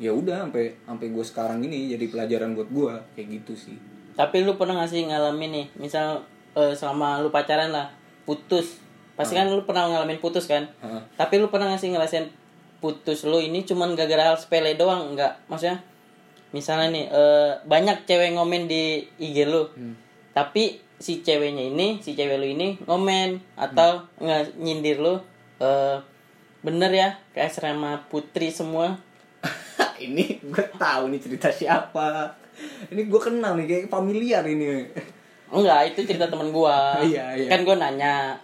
ya 0.02 0.10
udah 0.10 0.48
sampai 0.48 0.74
sampai 0.82 1.06
gue 1.12 1.24
sekarang 1.24 1.58
ini 1.62 1.94
jadi 1.94 2.04
pelajaran 2.10 2.58
buat 2.58 2.68
gue 2.72 2.92
kayak 3.14 3.28
gitu 3.42 3.54
sih 3.54 3.76
Tapi 4.12 4.44
lu 4.44 4.60
pernah 4.60 4.76
gak 4.84 4.92
sih 4.92 5.08
ngalamin 5.08 5.50
nih, 5.56 5.66
misal 5.80 6.20
eh, 6.52 6.76
selama 6.76 7.24
lu 7.24 7.32
pacaran 7.32 7.72
lah, 7.72 7.88
putus. 8.28 8.76
Pasti 9.16 9.32
kan 9.32 9.48
lu 9.48 9.64
pernah 9.64 9.88
ngalamin 9.88 10.20
putus 10.20 10.44
kan? 10.44 10.68
Heeh. 10.84 11.00
Tapi 11.16 11.40
lu 11.40 11.48
pernah 11.48 11.72
gak 11.72 11.80
sih 11.80 11.88
ngerasain 11.88 12.28
putus 12.84 13.24
lu 13.24 13.40
ini 13.40 13.64
cuman 13.64 13.96
gara-gara 13.96 14.28
hal 14.28 14.36
sepele 14.36 14.76
doang? 14.76 15.16
Enggak, 15.16 15.40
maksudnya 15.48 15.80
misalnya 16.52 16.92
nih 16.92 17.04
eh, 17.08 17.50
banyak 17.64 18.04
cewek 18.04 18.36
ngomen 18.36 18.68
di 18.68 19.00
IG 19.16 19.48
lu. 19.48 19.64
Tapi 20.36 20.76
si 21.02 21.18
ceweknya 21.18 21.66
ini, 21.66 21.98
si 21.98 22.14
cewek 22.14 22.38
lu 22.38 22.46
ini 22.46 22.78
ngomen 22.86 23.42
atau 23.58 24.06
nggak 24.16 24.54
nyindir 24.56 25.02
lu 25.02 25.18
eh 25.58 25.98
bener 26.62 26.90
ya 26.90 27.08
kayak 27.34 27.50
asrama 27.50 28.06
putri 28.06 28.48
semua. 28.48 28.94
ini 29.98 30.38
gue 30.38 30.66
tahu 30.72 31.10
nih 31.10 31.18
cerita 31.18 31.50
siapa 31.50 32.30
ini 32.90 33.06
gue 33.06 33.18
kenal 33.18 33.54
nih 33.54 33.66
kayak 33.66 33.86
familiar 33.88 34.46
ini 34.46 34.86
Enggak, 35.52 35.92
itu 35.92 36.08
cerita 36.08 36.26
temen 36.26 36.48
gua. 36.48 36.96
Iya, 37.04 37.36
iya. 37.36 37.48
Kan 37.52 37.60
gua 37.62 37.76
nanya, 37.76 38.40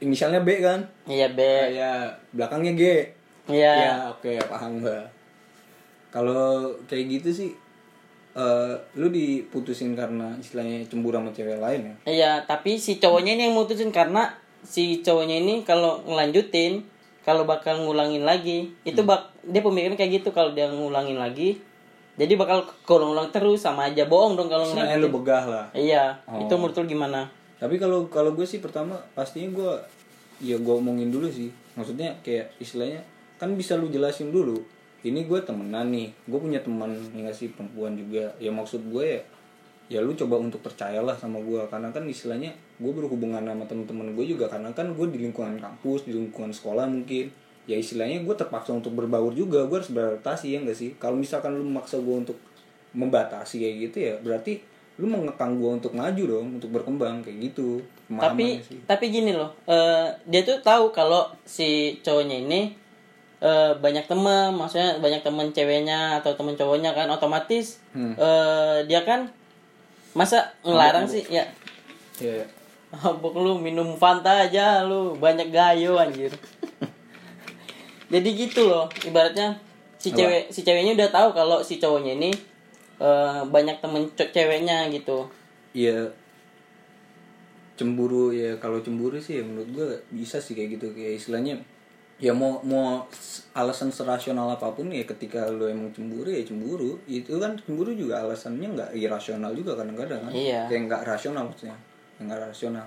inisialnya 0.00 0.40
B 0.40 0.58
kan 0.58 0.80
Iya 1.04 1.28
B. 1.28 1.40
ya 1.70 2.08
belakangnya 2.32 2.72
G 2.72 2.82
Iya. 3.52 3.72
ya 3.74 3.92
oke 4.08 4.32
paham 4.46 4.80
gak 4.80 5.08
kalau 6.08 6.72
kayak 6.88 7.20
gitu 7.20 7.28
sih 7.34 7.50
eh 8.38 8.70
lu 8.94 9.10
diputusin 9.10 9.92
karena 9.92 10.30
istilahnya 10.36 10.86
cemburu 10.86 11.18
sama 11.18 11.30
cewek 11.30 11.58
lain 11.58 11.80
ya 11.82 11.94
Iya, 12.06 12.30
tapi 12.44 12.78
si 12.78 12.96
cowoknya 12.96 13.34
ini 13.34 13.42
yang 13.44 13.56
mutusin 13.56 13.90
karena 13.90 14.30
si 14.60 15.02
cowoknya 15.02 15.36
ini 15.38 15.54
kalau 15.62 15.98
ngelanjutin 16.04 16.86
kalau 17.20 17.44
bakal 17.44 17.76
ngulangin 17.78 18.22
lagi, 18.22 18.72
itu 18.82 18.96
Hmm. 18.96 19.10
bak 19.10 19.20
dia 19.42 19.60
pemikiran 19.60 19.94
kayak 19.94 20.12
gitu 20.16 20.28
kalau 20.30 20.50
dia 20.50 20.64
ngulangin 20.66 21.18
lagi. 21.18 21.60
Jadi 22.14 22.34
bakal 22.34 22.64
keulang-ulang 22.82 23.28
terus 23.28 23.60
sama 23.60 23.84
aja 23.84 24.02
bohong 24.02 24.32
dong 24.32 24.48
kalau 24.48 24.64
istilahnya 24.64 24.96
lu 24.96 25.06
ngelanjutin. 25.06 25.16
begah 25.18 25.44
lah 25.44 25.66
Iya, 25.70 26.04
Oh. 26.24 26.40
itu 26.40 26.54
menurut 26.54 26.74
lu 26.74 26.86
gimana? 26.88 27.20
tapi 27.58 27.74
kalau 27.74 28.06
kalau 28.06 28.32
gue 28.32 28.42
sih 28.44 28.58
pertama 28.58 28.94
pastinya 29.12 29.50
gue 29.52 29.72
ya 30.40 30.54
gue 30.56 30.70
omongin 30.72 31.10
dulu 31.10 31.26
sih 31.26 31.50
maksudnya 31.74 32.14
kayak 32.22 32.54
istilahnya 32.56 33.02
kan 33.34 33.50
bisa 33.52 33.74
lu 33.74 33.86
jelasin 33.88 34.30
dulu 34.30 34.62
ini 35.06 35.26
gue 35.26 35.38
temenan 35.42 35.94
nih. 35.94 36.10
Gue 36.26 36.38
punya 36.42 36.58
teman 36.58 36.90
yang 37.14 37.28
nggak 37.28 37.36
sih? 37.36 37.54
Perempuan 37.54 37.94
juga. 37.94 38.34
Ya 38.42 38.50
maksud 38.50 38.82
gue 38.90 39.04
ya 39.18 39.20
ya 39.88 40.04
lu 40.04 40.12
coba 40.12 40.36
untuk 40.36 40.60
percayalah 40.60 41.16
sama 41.16 41.40
gue 41.40 41.64
karena 41.72 41.88
kan 41.88 42.04
istilahnya 42.04 42.52
gue 42.76 42.92
berhubungan 42.92 43.40
sama 43.40 43.64
teman-teman 43.64 44.12
gue 44.18 44.24
juga. 44.26 44.50
Karena 44.50 44.74
kan 44.74 44.90
gue 44.94 45.06
di 45.10 45.22
lingkungan 45.22 45.58
kampus 45.62 46.08
di 46.08 46.12
lingkungan 46.16 46.50
sekolah 46.50 46.90
mungkin. 46.90 47.30
Ya 47.68 47.76
istilahnya 47.76 48.24
gue 48.24 48.34
terpaksa 48.34 48.74
untuk 48.74 48.96
berbaur 48.96 49.30
juga. 49.36 49.62
Gue 49.70 49.84
harus 49.84 49.92
beradaptasi 49.92 50.56
ya 50.56 50.58
enggak 50.64 50.78
sih? 50.78 50.96
Kalau 50.98 51.14
misalkan 51.14 51.54
lu 51.54 51.62
memaksa 51.62 52.00
gue 52.00 52.16
untuk 52.26 52.38
membatasi 52.96 53.60
kayak 53.60 53.76
gitu 53.88 53.96
ya 54.00 54.14
berarti 54.24 54.64
lu 54.98 55.06
mengekang 55.06 55.60
gue 55.62 55.70
untuk 55.70 55.92
maju 55.94 56.22
dong 56.26 56.46
untuk 56.58 56.70
berkembang 56.74 57.22
kayak 57.22 57.52
gitu. 57.52 57.78
Tapi 58.08 58.58
sih. 58.64 58.80
tapi 58.88 59.12
gini 59.12 59.36
loh 59.36 59.52
eh, 59.68 60.08
dia 60.26 60.42
tuh 60.42 60.58
tahu 60.64 60.90
kalau 60.90 61.28
si 61.44 62.00
cowoknya 62.00 62.40
ini 62.40 62.87
eh, 63.38 63.72
banyak 63.74 64.04
temen 64.04 64.50
maksudnya 64.52 64.98
banyak 64.98 65.22
temen 65.22 65.50
ceweknya 65.50 66.18
atau 66.18 66.34
temen 66.34 66.54
cowoknya 66.54 66.90
kan 66.92 67.06
otomatis 67.06 67.78
Hmm. 67.90 68.14
eh, 68.14 68.84
dia 68.84 69.02
kan 69.02 69.30
masa 70.12 70.50
ngelarang 70.62 71.06
sih 71.06 71.22
ya 71.28 71.44
ya 72.18 72.42
ya. 72.42 72.46
Abok 72.88 73.36
lu 73.36 73.52
minum 73.56 73.94
Fanta 73.94 74.48
aja 74.48 74.80
lu 74.82 75.12
banyak 75.14 75.52
gayo 75.52 76.00
anjir. 76.00 76.32
Jadi 78.12 78.28
gitu 78.32 78.64
loh 78.66 78.88
ibaratnya 79.04 79.60
si 80.00 80.08
Apa? 80.10 80.24
cewek 80.24 80.42
si 80.48 80.64
ceweknya 80.64 80.96
udah 80.96 81.10
tahu 81.12 81.28
kalau 81.36 81.58
si 81.60 81.76
cowoknya 81.76 82.16
ini 82.16 82.30
eh, 82.98 83.40
banyak 83.44 83.78
temen 83.78 84.08
ceweknya 84.16 84.88
gitu. 84.88 85.28
Iya 85.76 86.10
cemburu 87.78 88.34
ya 88.34 88.58
kalau 88.58 88.82
cemburu 88.82 89.22
sih 89.22 89.38
ya 89.38 89.44
menurut 89.46 89.70
gue 89.70 89.88
bisa 90.10 90.42
sih 90.42 90.58
kayak 90.58 90.80
gitu 90.80 90.90
kayak 90.90 91.22
istilahnya 91.22 91.62
ya 92.18 92.34
mau 92.34 92.58
mau 92.66 93.06
alasan 93.54 93.94
serasional 93.94 94.50
apa 94.50 94.74
pun 94.74 94.90
ya 94.90 95.06
ketika 95.06 95.46
lo 95.46 95.70
emang 95.70 95.94
cemburu 95.94 96.28
ya 96.30 96.42
cemburu. 96.42 96.98
Itu 97.06 97.38
kan 97.38 97.54
cemburu 97.62 97.94
juga 97.94 98.26
alasannya 98.26 98.74
nggak 98.74 98.90
irasional 98.98 99.54
juga 99.54 99.78
kadang-kadang 99.78 100.26
kan. 100.26 100.32
Iya. 100.34 100.66
kayak 100.66 100.82
nggak 100.90 101.02
rasional 101.06 101.46
maksudnya. 101.46 101.78
Yang 102.18 102.24
nggak 102.26 102.40
rasional. 102.50 102.86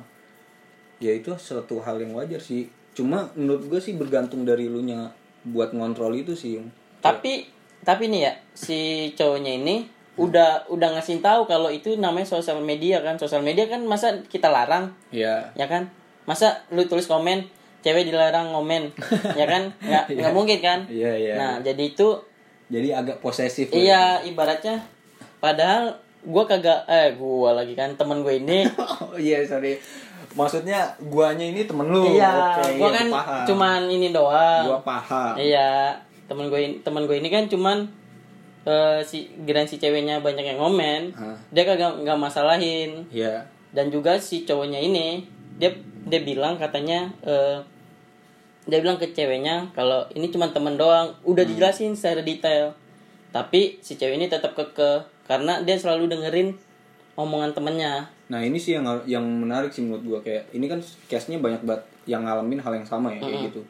Ya 1.01 1.11
itu 1.15 1.31
suatu 1.39 1.79
hal 1.81 1.97
yang 2.03 2.11
wajar 2.13 2.43
sih. 2.43 2.67
Cuma 2.91 3.31
menurut 3.39 3.71
gue 3.71 3.79
sih 3.79 3.95
bergantung 3.95 4.43
dari 4.43 4.67
lu 4.67 4.83
nya 4.83 5.15
buat 5.47 5.73
ngontrol 5.73 6.13
itu 6.21 6.37
sih 6.37 6.61
tapi 7.01 7.49
tapi 7.81 8.13
nih 8.13 8.21
ya 8.29 8.33
si 8.53 9.09
cowoknya 9.17 9.57
ini 9.57 9.89
udah 10.21 10.69
udah 10.69 11.01
ngasih 11.01 11.17
tahu 11.17 11.49
kalau 11.49 11.73
itu 11.73 11.97
namanya 11.97 12.29
sosial 12.29 12.61
media 12.61 13.01
kan. 13.01 13.17
Sosial 13.17 13.41
media 13.41 13.65
kan 13.65 13.81
masa 13.89 14.21
kita 14.29 14.53
larang? 14.53 14.93
Ya 15.09 15.49
ya 15.57 15.65
kan? 15.65 15.89
Masa 16.29 16.61
lu 16.69 16.85
tulis 16.85 17.09
komen 17.09 17.49
cewek 17.81 18.05
dilarang 18.05 18.49
komen 18.49 18.93
ya 19.39 19.45
kan? 19.45 19.73
Nggak 19.77 20.03
nggak 20.11 20.33
mungkin 20.33 20.59
kan? 20.59 20.79
Iya, 20.85 21.11
iya. 21.13 21.33
nah 21.35 21.53
jadi 21.59 21.83
itu 21.87 22.07
jadi 22.67 22.95
agak 22.95 23.19
posesif 23.19 23.67
iya 23.69 24.21
ibaratnya 24.21 24.79
padahal 25.37 25.91
gua 26.21 26.45
kagak 26.45 26.85
eh 26.85 27.13
gua 27.13 27.51
lagi 27.53 27.73
kan 27.73 27.93
temen 27.93 28.21
gue 28.21 28.37
ini. 28.37 28.63
Oh 29.03 29.17
iya 29.17 29.41
sorry. 29.41 29.75
Maksudnya 30.31 30.79
guanya 31.01 31.43
ini 31.43 31.65
temen 31.65 31.83
lu. 31.85 32.07
Iya 32.07 32.31
Oke, 32.55 32.77
gua 32.77 32.87
iya, 32.87 32.95
kan 32.95 33.07
paham. 33.11 33.43
cuman 33.45 33.81
ini 33.85 34.07
doang. 34.09 34.63
Gua 34.65 34.79
paham. 34.79 35.33
Iya 35.35 35.97
temen 36.25 36.47
gue 36.47 36.61
ini- 36.61 36.79
temen 36.79 37.03
gue 37.03 37.17
ini 37.17 37.27
kan 37.27 37.43
cuman 37.45 37.83
eh, 38.63 39.01
si 39.01 39.25
geran 39.41 39.65
si 39.65 39.75
ceweknya 39.75 40.21
banyak 40.21 40.45
yang 40.45 40.55
ngomen. 40.57 41.11
Hah. 41.11 41.35
dia 41.49 41.65
kagak 41.65 41.99
nggak 41.99 42.17
masalahin. 42.17 43.03
Iya. 43.09 43.43
dan 43.71 43.87
juga 43.87 44.15
si 44.15 44.43
cowoknya 44.43 44.77
ini 44.77 45.23
dia 45.55 45.71
dia 46.05 46.19
bilang 46.21 46.55
katanya 46.55 47.07
eh, 47.21 47.55
dia 48.69 48.77
bilang 48.77 49.01
ke 49.01 49.09
ceweknya 49.09 49.73
kalau 49.73 50.05
ini 50.13 50.29
cuma 50.29 50.49
temen 50.53 50.77
doang. 50.77 51.13
Udah 51.25 51.41
dijelasin 51.41 51.97
secara 51.97 52.21
detail. 52.21 52.77
Tapi 53.31 53.79
si 53.79 53.95
cewek 53.95 54.19
ini 54.19 54.27
tetap 54.27 54.53
keke 54.53 55.07
karena 55.25 55.63
dia 55.63 55.79
selalu 55.79 56.11
dengerin 56.11 56.53
omongan 57.15 57.55
temennya. 57.55 58.05
Nah 58.27 58.39
ini 58.43 58.59
sih 58.59 58.75
yang 58.75 58.85
yang 59.07 59.23
menarik 59.23 59.71
sih 59.71 59.81
menurut 59.83 60.03
gua. 60.03 60.19
Kayak 60.21 60.51
ini 60.51 60.67
kan 60.67 60.79
case-nya 61.07 61.39
banyak 61.39 61.63
banget 61.63 61.83
yang 62.05 62.27
ngalamin 62.27 62.59
hal 62.59 62.73
yang 62.75 62.87
sama 62.87 63.13
ya 63.15 63.23
kayak 63.23 63.51
gitu. 63.51 63.61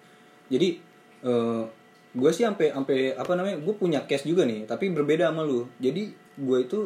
Jadi 0.51 0.67
eh 1.21 1.63
gue 2.11 2.31
sih 2.33 2.43
sampai 2.43 2.75
sampai 2.75 3.15
apa 3.15 3.31
namanya 3.39 3.55
gue 3.63 3.71
punya 3.71 4.03
case 4.03 4.27
juga 4.27 4.43
nih 4.43 4.67
tapi 4.67 4.91
berbeda 4.91 5.31
sama 5.31 5.47
lu. 5.47 5.63
Jadi 5.79 6.11
gue 6.35 6.57
itu 6.59 6.79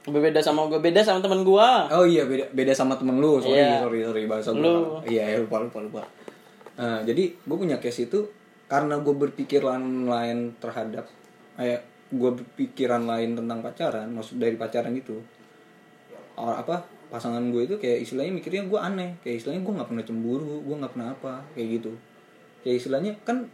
berbeda 0.00 0.40
sama 0.40 0.64
gue 0.64 0.80
beda 0.80 1.04
sama 1.04 1.20
temen 1.20 1.44
gue 1.44 1.68
oh 1.92 2.08
iya 2.08 2.24
beda 2.24 2.48
beda 2.56 2.72
sama 2.72 2.96
temen 2.96 3.20
lu. 3.20 3.36
Sorry 3.36 3.60
Iya. 3.60 3.84
sorry 3.84 4.00
sorry 4.00 4.22
bahasa 4.24 4.56
gue 4.56 4.72
iya 5.12 5.36
iya, 5.36 5.44
lupa 5.44 5.60
lupa 5.60 5.78
lupa. 5.84 6.02
Nah, 6.80 7.04
jadi 7.04 7.36
gue 7.36 7.56
punya 7.60 7.76
case 7.76 8.08
itu 8.08 8.24
karena 8.64 8.96
gue 9.04 9.12
berpikiran 9.12 10.08
lain 10.08 10.56
terhadap 10.56 11.04
kayak 11.60 11.84
gue 12.08 12.30
berpikiran 12.40 13.04
lain 13.04 13.36
tentang 13.36 13.60
pacaran 13.60 14.08
maksud 14.08 14.40
dari 14.40 14.56
pacaran 14.56 14.96
itu. 14.96 15.20
Or, 16.40 16.56
apa 16.56 16.88
pasangan 17.12 17.42
gue 17.52 17.68
itu 17.68 17.76
kayak 17.76 18.08
istilahnya 18.08 18.32
mikirnya 18.32 18.64
gue 18.64 18.80
aneh. 18.80 19.10
Kayak 19.20 19.44
istilahnya 19.44 19.60
gue 19.60 19.74
nggak 19.76 19.88
pernah 19.92 20.04
cemburu 20.08 20.56
gue 20.64 20.76
nggak 20.80 20.92
pernah 20.96 21.08
apa 21.12 21.32
kayak 21.52 21.68
gitu. 21.76 21.92
Kayak 22.64 22.76
istilahnya 22.80 23.12
kan 23.28 23.44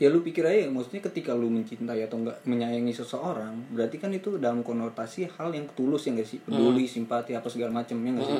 ya 0.00 0.08
lu 0.08 0.24
pikir 0.24 0.48
aja 0.48 0.64
maksudnya 0.72 1.04
ketika 1.04 1.36
lu 1.36 1.52
mencintai 1.52 2.00
atau 2.08 2.24
enggak 2.24 2.40
menyayangi 2.48 2.88
seseorang 2.96 3.68
berarti 3.68 4.00
kan 4.00 4.08
itu 4.16 4.40
dalam 4.40 4.64
konotasi 4.64 5.28
hal 5.28 5.52
yang 5.52 5.68
tulus 5.76 6.08
ya 6.08 6.16
gak 6.16 6.24
sih? 6.24 6.40
Peduli 6.40 6.88
simpati 6.88 7.36
apa 7.36 7.52
segala 7.52 7.84
macam 7.84 8.00
ya 8.00 8.10
gak 8.16 8.26
sih? 8.26 8.38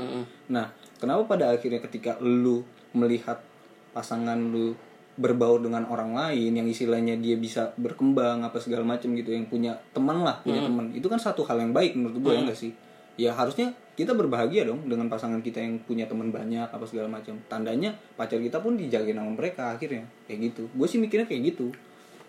Nah 0.51 0.73
kenapa 0.97 1.37
pada 1.37 1.53
akhirnya 1.53 1.85
ketika 1.85 2.17
lu 2.25 2.65
melihat 2.97 3.45
pasangan 3.91 4.39
lu 4.39 4.75
berbaur 5.21 5.61
dengan 5.61 5.85
orang 5.91 6.17
lain 6.17 6.57
yang 6.57 6.65
istilahnya 6.65 7.21
dia 7.21 7.37
bisa 7.37 7.77
berkembang 7.77 8.41
apa 8.41 8.57
segala 8.57 8.87
macam 8.87 9.13
gitu 9.13 9.37
yang 9.37 9.45
punya 9.51 9.77
teman 9.93 10.25
lah 10.25 10.41
punya 10.41 10.65
teman. 10.65 10.95
Itu 10.97 11.13
kan 11.13 11.21
satu 11.21 11.45
hal 11.45 11.61
yang 11.61 11.77
baik 11.77 11.93
menurut 11.99 12.17
gue 12.25 12.33
ya 12.33 12.41
gak 12.49 12.57
sih? 12.57 12.73
Ya 13.21 13.37
harusnya 13.37 13.77
kita 14.01 14.17
berbahagia 14.17 14.65
dong 14.65 14.89
dengan 14.89 15.13
pasangan 15.13 15.45
kita 15.45 15.61
yang 15.61 15.77
punya 15.85 16.09
teman 16.09 16.33
banyak 16.33 16.73
apa 16.73 16.85
segala 16.89 17.13
macam 17.13 17.37
tandanya 17.53 17.93
pacar 18.17 18.41
kita 18.41 18.65
pun 18.65 18.81
dijagain 18.81 19.13
sama 19.13 19.37
mereka 19.37 19.77
akhirnya. 19.77 20.09
Kayak 20.25 20.39
gitu. 20.55 20.63
Gue 20.73 20.87
sih 20.89 20.97
mikirnya 20.97 21.29
kayak 21.29 21.53
gitu. 21.53 21.69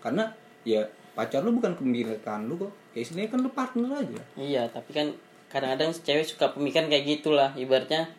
Karena 0.04 0.36
ya 0.68 0.84
pacar 1.16 1.48
lu 1.48 1.56
bukan 1.56 1.80
kemirikan 1.80 2.50
lu 2.52 2.60
kok. 2.60 2.76
Kayak 2.92 3.04
istilahnya 3.08 3.30
kan 3.32 3.40
lu 3.40 3.50
partner 3.56 3.92
aja. 4.04 4.22
Iya 4.36 4.64
tapi 4.68 4.92
kan 4.92 5.08
kadang-kadang 5.48 5.96
cewek 5.96 6.28
suka 6.28 6.52
pemikiran 6.52 6.92
kayak 6.92 7.08
gitulah. 7.08 7.56
Ibaratnya 7.56 8.12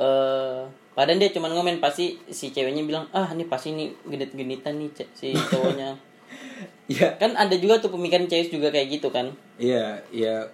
eh 0.00 0.64
padahal 0.96 1.20
dia 1.20 1.28
cuma 1.30 1.52
ngomen 1.52 1.78
pasti 1.78 2.16
si 2.32 2.50
ceweknya 2.50 2.82
bilang 2.88 3.04
ah 3.12 3.28
ini 3.36 3.44
pasti 3.44 3.76
ini 3.76 3.92
genit-genitan 4.08 4.80
nih 4.80 4.90
si 5.12 5.36
cowoknya 5.36 5.92
ya 6.96 7.14
kan 7.20 7.36
ada 7.36 7.52
juga 7.60 7.78
tuh 7.84 7.92
pemikiran 7.92 8.24
cewek 8.24 8.48
juga 8.48 8.72
kayak 8.72 8.98
gitu 8.98 9.12
kan 9.12 9.28
Iya, 9.56 10.04
iya, 10.12 10.52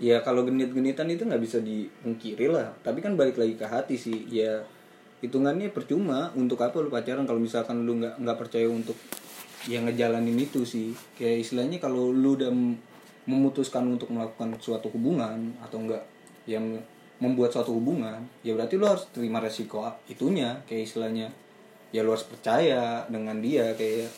ya 0.00 0.24
kalau 0.24 0.48
genit-genitan 0.48 1.04
itu 1.12 1.28
nggak 1.28 1.42
bisa 1.44 1.60
dipungkiri 1.60 2.48
lah. 2.48 2.72
Tapi 2.80 3.04
kan 3.04 3.20
balik 3.20 3.36
lagi 3.36 3.54
ke 3.56 3.68
hati 3.68 4.00
sih. 4.00 4.24
Ya 4.32 4.64
hitungannya 5.20 5.68
percuma 5.68 6.32
untuk 6.32 6.64
apa 6.64 6.80
lu 6.80 6.88
pacaran 6.88 7.28
kalau 7.28 7.36
misalkan 7.36 7.84
lu 7.84 8.00
nggak 8.00 8.16
nggak 8.16 8.38
percaya 8.40 8.64
untuk 8.64 8.96
yang 9.68 9.84
ngejalanin 9.84 10.40
itu 10.40 10.64
sih. 10.64 10.96
Kayak 11.20 11.44
istilahnya 11.44 11.76
kalau 11.76 12.08
lu 12.08 12.32
udah 12.40 12.48
memutuskan 13.28 13.84
untuk 13.92 14.08
melakukan 14.08 14.56
suatu 14.56 14.88
hubungan 14.88 15.52
atau 15.60 15.84
enggak 15.84 16.04
yang 16.48 16.80
membuat 17.20 17.52
suatu 17.52 17.76
hubungan, 17.76 18.24
ya 18.40 18.56
berarti 18.56 18.80
lu 18.80 18.88
harus 18.88 19.04
terima 19.12 19.38
resiko 19.38 19.84
itunya. 20.08 20.64
Kayak 20.64 20.88
istilahnya 20.88 21.28
ya 21.92 22.00
lu 22.00 22.16
harus 22.16 22.26
percaya 22.26 23.04
dengan 23.06 23.38
dia 23.38 23.76
kayak 23.76 24.08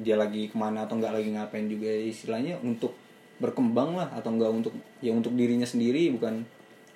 dia 0.00 0.16
lagi 0.16 0.48
ke 0.48 0.56
mana 0.56 0.88
atau 0.88 0.96
nggak 0.96 1.12
lagi 1.12 1.28
ngapain 1.36 1.66
juga 1.68 1.90
istilahnya 1.90 2.56
untuk 2.62 2.96
berkembang 3.42 3.96
lah 3.96 4.08
atau 4.14 4.32
enggak 4.32 4.52
untuk 4.52 4.72
ya 5.02 5.10
untuk 5.12 5.34
dirinya 5.34 5.66
sendiri 5.66 6.12
bukan 6.14 6.44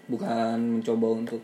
bukan 0.09 0.81
mencoba 0.81 1.09
untuk 1.25 1.41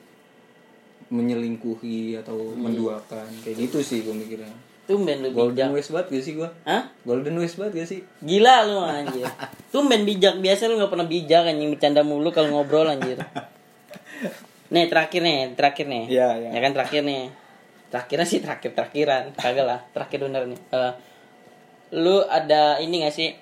menyelingkuhi 1.11 2.21
atau 2.23 2.55
menduakan 2.55 3.27
kayak 3.43 3.67
gitu 3.67 3.83
sih 3.83 4.07
gue 4.07 4.15
mikirnya 4.15 4.53
tumben 4.87 5.25
lu 5.25 5.35
bijak 5.35 5.39
golden 5.39 5.71
waste 5.75 5.91
banget 5.91 6.07
gak 6.15 6.25
sih 6.25 6.35
gue 6.39 6.49
Hah? 6.69 6.83
golden 7.03 7.37
waste 7.41 7.57
banget 7.59 7.73
gak 7.83 7.89
sih 7.89 8.01
Gila 8.23 8.55
lu 8.67 8.79
anjir. 8.83 9.27
Tumben 9.71 10.03
bijak 10.03 10.43
biasa 10.43 10.67
lu 10.67 10.79
nggak 10.79 10.91
pernah 10.91 11.07
bijak 11.07 11.47
anjing 11.47 11.71
bercanda 11.71 12.03
mulu 12.03 12.35
kalau 12.35 12.51
ngobrol 12.59 12.91
anjir. 12.91 13.19
Nih 14.71 14.87
terakhir 14.87 15.21
nih, 15.23 15.39
terakhir 15.59 15.87
nih. 15.91 16.05
Iya, 16.07 16.29
iya. 16.39 16.49
Ya 16.55 16.61
kan 16.63 16.73
terakhir 16.75 17.03
nih. 17.03 17.31
Terakhirnya 17.91 18.27
sih 18.27 18.39
terakhir 18.39 18.71
terakhiran, 18.73 19.35
kagak 19.35 19.67
lah. 19.67 19.81
Terakhir 19.91 20.19
bener 20.31 20.47
nih. 20.47 20.61
Eh, 20.71 20.93
lu 21.99 22.23
ada 22.27 22.79
ini 22.79 23.03
gak 23.03 23.15
sih? 23.15 23.35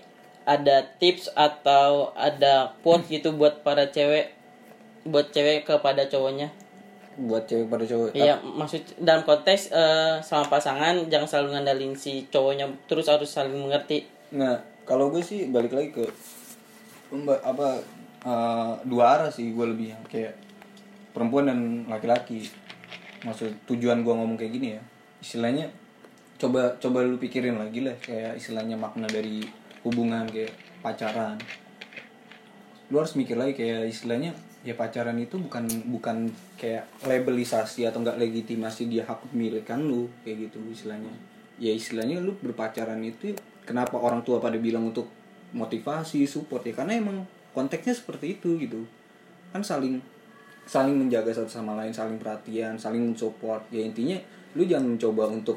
Ada 0.48 0.96
tips 0.96 1.28
atau 1.36 2.16
ada 2.16 2.72
quote 2.80 3.04
gitu 3.12 3.36
buat 3.36 3.60
para 3.60 3.92
cewek 3.92 4.32
buat 5.04 5.28
cewek 5.32 5.68
kepada 5.68 6.08
cowoknya? 6.08 6.48
buat 7.18 7.50
cewek 7.50 7.66
pada 7.66 7.82
cowok 7.82 8.14
Iya, 8.14 8.38
maksud 8.38 9.02
dalam 9.02 9.26
konteks 9.26 9.74
eh, 9.74 10.22
sama 10.22 10.46
pasangan 10.46 10.94
jangan 11.10 11.26
selalu 11.26 11.48
ngandalin 11.58 11.92
si 11.98 12.30
cowoknya 12.30 12.70
terus 12.86 13.10
harus 13.10 13.26
saling 13.26 13.58
mengerti. 13.58 14.06
nah 14.30 14.62
kalau 14.86 15.10
gue 15.10 15.18
sih 15.24 15.50
balik 15.50 15.74
lagi 15.74 15.90
ke 15.90 16.04
apa 17.42 17.82
eh, 18.22 18.72
dua 18.86 19.04
arah 19.18 19.30
sih 19.34 19.50
gue 19.50 19.66
lebih 19.66 19.98
yang 19.98 20.02
kayak 20.06 20.38
perempuan 21.18 21.50
dan 21.50 21.58
laki-laki. 21.90 22.46
Maksud 23.26 23.66
tujuan 23.66 24.06
gue 24.06 24.14
ngomong 24.14 24.38
kayak 24.38 24.54
gini 24.54 24.78
ya 24.78 24.82
istilahnya 25.18 25.66
coba 26.38 26.78
coba 26.78 27.02
lu 27.02 27.18
pikirin 27.18 27.58
lagi 27.58 27.82
lah 27.82 27.98
kayak 27.98 28.38
istilahnya 28.38 28.78
makna 28.78 29.10
dari 29.10 29.42
hubungan 29.82 30.30
kayak 30.30 30.54
pacaran. 30.78 31.34
Lu 32.88 33.02
harus 33.02 33.18
mikir 33.18 33.34
lagi 33.34 33.58
kayak 33.58 33.90
istilahnya 33.90 34.32
ya 34.62 34.74
pacaran 34.78 35.18
itu 35.18 35.38
bukan 35.38 35.66
bukan 35.90 36.30
kayak 36.54 36.86
labelisasi 37.02 37.86
atau 37.86 38.02
enggak 38.02 38.18
legitimasi 38.22 38.86
dia 38.86 39.02
hak 39.02 39.34
memilikan 39.34 39.82
lu 39.82 40.06
kayak 40.22 40.48
gitu 40.48 40.62
istilahnya. 40.70 41.10
Ya 41.58 41.74
istilahnya 41.74 42.22
lu 42.22 42.38
berpacaran 42.38 43.02
itu 43.02 43.34
kenapa 43.66 43.98
orang 43.98 44.22
tua 44.22 44.38
pada 44.38 44.54
bilang 44.54 44.94
untuk 44.94 45.10
motivasi 45.50 46.22
support? 46.30 46.62
Ya 46.62 46.78
karena 46.78 46.94
emang 46.94 47.26
konteksnya 47.50 47.98
seperti 47.98 48.38
itu 48.38 48.54
gitu. 48.62 48.86
Kan 49.50 49.66
saling 49.66 49.98
saling 50.68 51.00
menjaga 51.00 51.32
satu 51.32 51.48
sama 51.48 51.72
lain 51.80 51.90
saling 51.96 52.20
perhatian 52.20 52.76
saling 52.76 53.00
mensupport 53.00 53.64
ya 53.72 53.80
intinya 53.80 54.20
lu 54.52 54.68
jangan 54.68 54.96
mencoba 54.96 55.24
untuk 55.32 55.56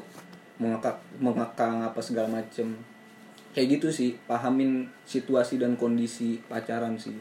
mengekang 0.62 0.98
mengekang 1.18 1.82
apa 1.82 1.98
segala 1.98 2.28
macem. 2.28 2.78
Kayak 3.52 3.78
gitu 3.78 3.88
sih 3.92 4.10
pahamin 4.24 4.88
situasi 5.04 5.60
dan 5.60 5.76
kondisi 5.76 6.40
pacaran 6.46 6.96
sih. 6.96 7.18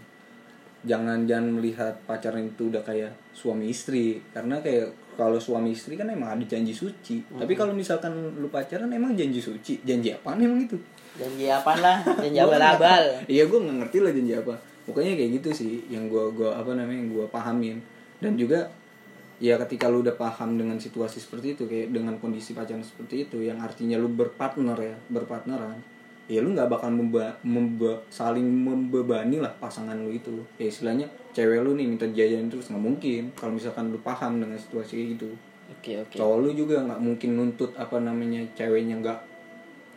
Jangan 0.86 1.30
jangan 1.30 1.60
melihat 1.60 1.94
pacaran 2.08 2.48
itu 2.48 2.72
udah 2.72 2.86
kayak 2.86 3.12
suami 3.34 3.74
istri. 3.74 4.22
Karena 4.32 4.62
kayak 4.62 5.18
kalau 5.20 5.42
suami 5.42 5.76
istri 5.76 6.00
kan 6.00 6.08
emang 6.08 6.40
ada 6.40 6.46
janji 6.48 6.72
suci. 6.72 7.26
Tapi 7.28 7.54
kalau 7.58 7.76
misalkan 7.76 8.16
lu 8.40 8.48
pacaran 8.48 8.88
emang 8.94 9.18
janji 9.18 9.44
suci? 9.44 9.84
Janji 9.84 10.16
apa 10.16 10.38
emang 10.40 10.64
itu? 10.64 10.80
Janji 11.20 11.52
apa 11.52 11.74
lah? 11.82 11.98
Janji 12.24 12.40
abal-abal. 12.40 13.04
iya 13.32 13.44
gue 13.44 13.60
nggak 13.60 13.78
ngerti 13.84 13.98
lah 14.00 14.12
janji 14.16 14.34
apa 14.40 14.71
pokoknya 14.86 15.13
kayak 15.17 15.32
gitu 15.41 15.50
sih 15.54 15.74
yang 15.88 16.08
gue 16.08 16.32
gua 16.34 16.58
apa 16.58 16.74
namanya 16.74 17.00
yang 17.02 17.10
gue 17.13 17.26
pahamin. 17.30 17.78
Dan 18.22 18.38
juga 18.38 18.70
ya 19.41 19.58
ketika 19.65 19.89
lu 19.89 20.06
udah 20.06 20.13
paham 20.13 20.54
dengan 20.62 20.78
situasi 20.78 21.17
seperti 21.17 21.58
itu 21.58 21.63
kayak 21.65 21.89
dengan 21.89 22.13
kondisi 22.22 22.54
pacaran 22.54 22.86
seperti 22.86 23.26
itu 23.26 23.41
yang 23.41 23.58
artinya 23.58 23.98
lu 23.98 24.13
berpartner 24.13 24.78
ya 24.78 24.96
berpartneran 25.10 25.82
ya 26.30 26.39
lu 26.46 26.54
nggak 26.54 26.70
bakal 26.70 26.94
memba, 26.94 27.36
membe- 27.41 28.06
saling 28.13 28.46
membebani 28.46 29.41
lah 29.41 29.52
pasangan 29.58 29.98
lu 29.98 30.13
itu 30.13 30.46
ya 30.62 30.70
istilahnya 30.70 31.10
cewek 31.34 31.60
lu 31.65 31.74
nih 31.74 31.89
minta 31.89 32.06
jajan 32.06 32.48
terus 32.48 32.70
nggak 32.70 32.86
mungkin 32.86 33.34
kalau 33.34 33.58
misalkan 33.58 33.89
lu 33.89 34.00
paham 34.06 34.38
dengan 34.38 34.56
situasi 34.56 35.17
gitu. 35.17 35.34
Oke 35.74 35.98
oke. 35.98 36.15
Cowok 36.22 36.38
lu 36.46 36.50
juga 36.54 36.84
nggak 36.86 37.02
mungkin 37.02 37.30
nuntut 37.36 37.72
apa 37.76 37.98
namanya 37.98 38.46
ceweknya 38.54 39.02
nggak 39.02 39.20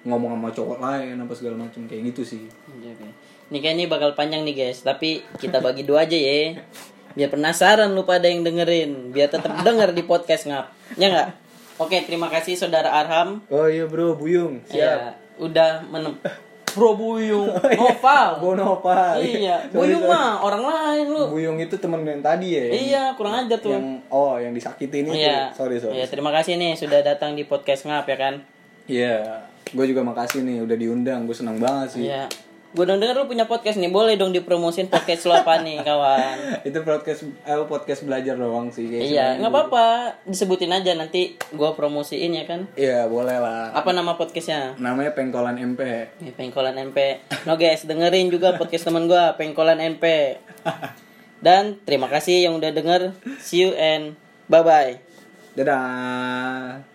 ngomong 0.09 0.40
sama 0.40 0.49
cowok 0.51 0.79
lain 0.81 1.16
apa 1.20 1.33
segala 1.37 1.68
macam 1.68 1.85
kayak 1.85 2.14
gitu 2.14 2.23
sih. 2.25 2.44
Oke, 2.66 2.88
oke. 2.97 3.09
Ini 3.55 3.62
kayak 3.62 3.75
ini 3.77 3.87
bakal 3.87 4.11
panjang 4.12 4.43
nih 4.43 4.67
guys, 4.67 4.83
tapi 4.83 5.23
kita 5.38 5.62
bagi 5.62 5.87
dua 5.87 6.03
aja 6.03 6.19
ya. 6.19 6.59
Biar 7.14 7.31
penasaran 7.31 7.95
lu 7.95 8.03
pada 8.03 8.27
yang 8.27 8.43
dengerin, 8.43 9.14
biar 9.14 9.31
tetap 9.31 9.62
denger 9.62 9.95
di 9.95 10.03
podcast 10.03 10.51
ngap. 10.51 10.75
Ya 10.99 11.07
nggak? 11.07 11.29
Oke, 11.79 12.03
terima 12.03 12.27
kasih 12.27 12.59
saudara 12.59 12.90
Arham. 12.93 13.47
oh 13.47 13.67
iya 13.67 13.87
bro 13.87 14.14
buyung 14.14 14.59
Ya, 14.69 15.14
udah 15.37 15.87
menem 15.87 16.19
Bro 16.75 16.99
Buyung, 16.99 17.55
Noval. 17.79 18.43
Gue 18.43 18.55
Nopal. 18.57 19.23
Iya, 19.23 19.62
Sorry, 19.64 19.87
Buyung 19.87 20.03
sorry. 20.03 20.11
mah 20.11 20.43
orang 20.43 20.62
lain 20.64 21.07
lu. 21.09 21.23
Buyung 21.31 21.57
itu 21.57 21.79
temen 21.79 22.03
yang 22.03 22.19
tadi 22.19 22.51
ya 22.51 22.67
yang- 22.67 22.75
Iya, 22.75 23.03
kurang 23.14 23.35
aja 23.38 23.55
tuh. 23.55 23.71
yang 23.71 24.03
oh 24.11 24.35
yang 24.35 24.51
disakiti 24.51 25.07
ini 25.07 25.14
Iya. 25.17 25.55
tuh. 25.55 25.62
sorry 25.62 25.79
sorry 25.79 25.95
Iya, 25.95 26.11
terima 26.11 26.35
kasih 26.35 26.59
nih 26.59 26.75
sudah 26.75 26.99
datang 27.01 27.38
di 27.38 27.47
podcast 27.47 27.87
ngap 27.87 28.11
ya 28.11 28.19
kan. 28.19 28.35
Iya, 28.85 29.47
gue 29.64 29.85
juga 29.87 30.03
makasih 30.03 30.43
nih 30.43 30.67
udah 30.67 30.75
diundang, 30.77 31.23
gue 31.25 31.37
senang 31.38 31.62
banget 31.62 31.95
sih. 31.95 32.11
Iya. 32.11 32.27
Gue 32.75 32.91
dong 32.91 32.99
denger 32.99 33.15
lu 33.23 33.31
punya 33.31 33.47
podcast 33.47 33.79
nih, 33.79 33.87
boleh 33.87 34.19
dong 34.19 34.35
dipromosin 34.35 34.91
podcast 34.91 35.31
lu 35.31 35.33
apa 35.33 35.63
nih, 35.63 35.87
kawan? 35.87 36.37
Itu 36.67 36.83
podcast 36.83 37.23
eh, 37.47 37.63
podcast 37.71 38.03
belajar 38.03 38.35
doang 38.35 38.75
sih 38.75 38.91
kayak 38.91 39.15
Iya, 39.15 39.27
nggak 39.39 39.53
apa-apa, 39.55 39.87
disebutin 40.27 40.75
aja 40.75 40.99
nanti 40.99 41.39
gua 41.55 41.79
promosiin 41.79 42.35
ya 42.35 42.43
kan. 42.51 42.67
Iya, 42.75 43.07
boleh 43.07 43.39
lah. 43.39 43.71
Apa 43.71 43.95
nama 43.95 44.19
podcastnya? 44.19 44.75
Namanya 44.83 45.15
Pengkolan 45.15 45.55
MP. 45.55 46.11
Nih, 46.19 46.35
Pengkolan 46.35 46.75
NP. 46.91 47.23
No 47.47 47.55
guys, 47.55 47.87
dengerin 47.87 48.35
juga 48.35 48.59
podcast 48.59 48.91
teman 48.91 49.07
gua, 49.07 49.39
Pengkolan 49.39 49.79
NP. 49.79 50.35
Dan 51.47 51.79
terima 51.87 52.11
kasih 52.11 52.51
yang 52.51 52.59
udah 52.59 52.75
denger. 52.75 53.15
See 53.39 53.63
you 53.63 53.71
and 53.79 54.19
bye 54.51 54.67
bye. 54.67 54.99
Dadah. 55.55 56.94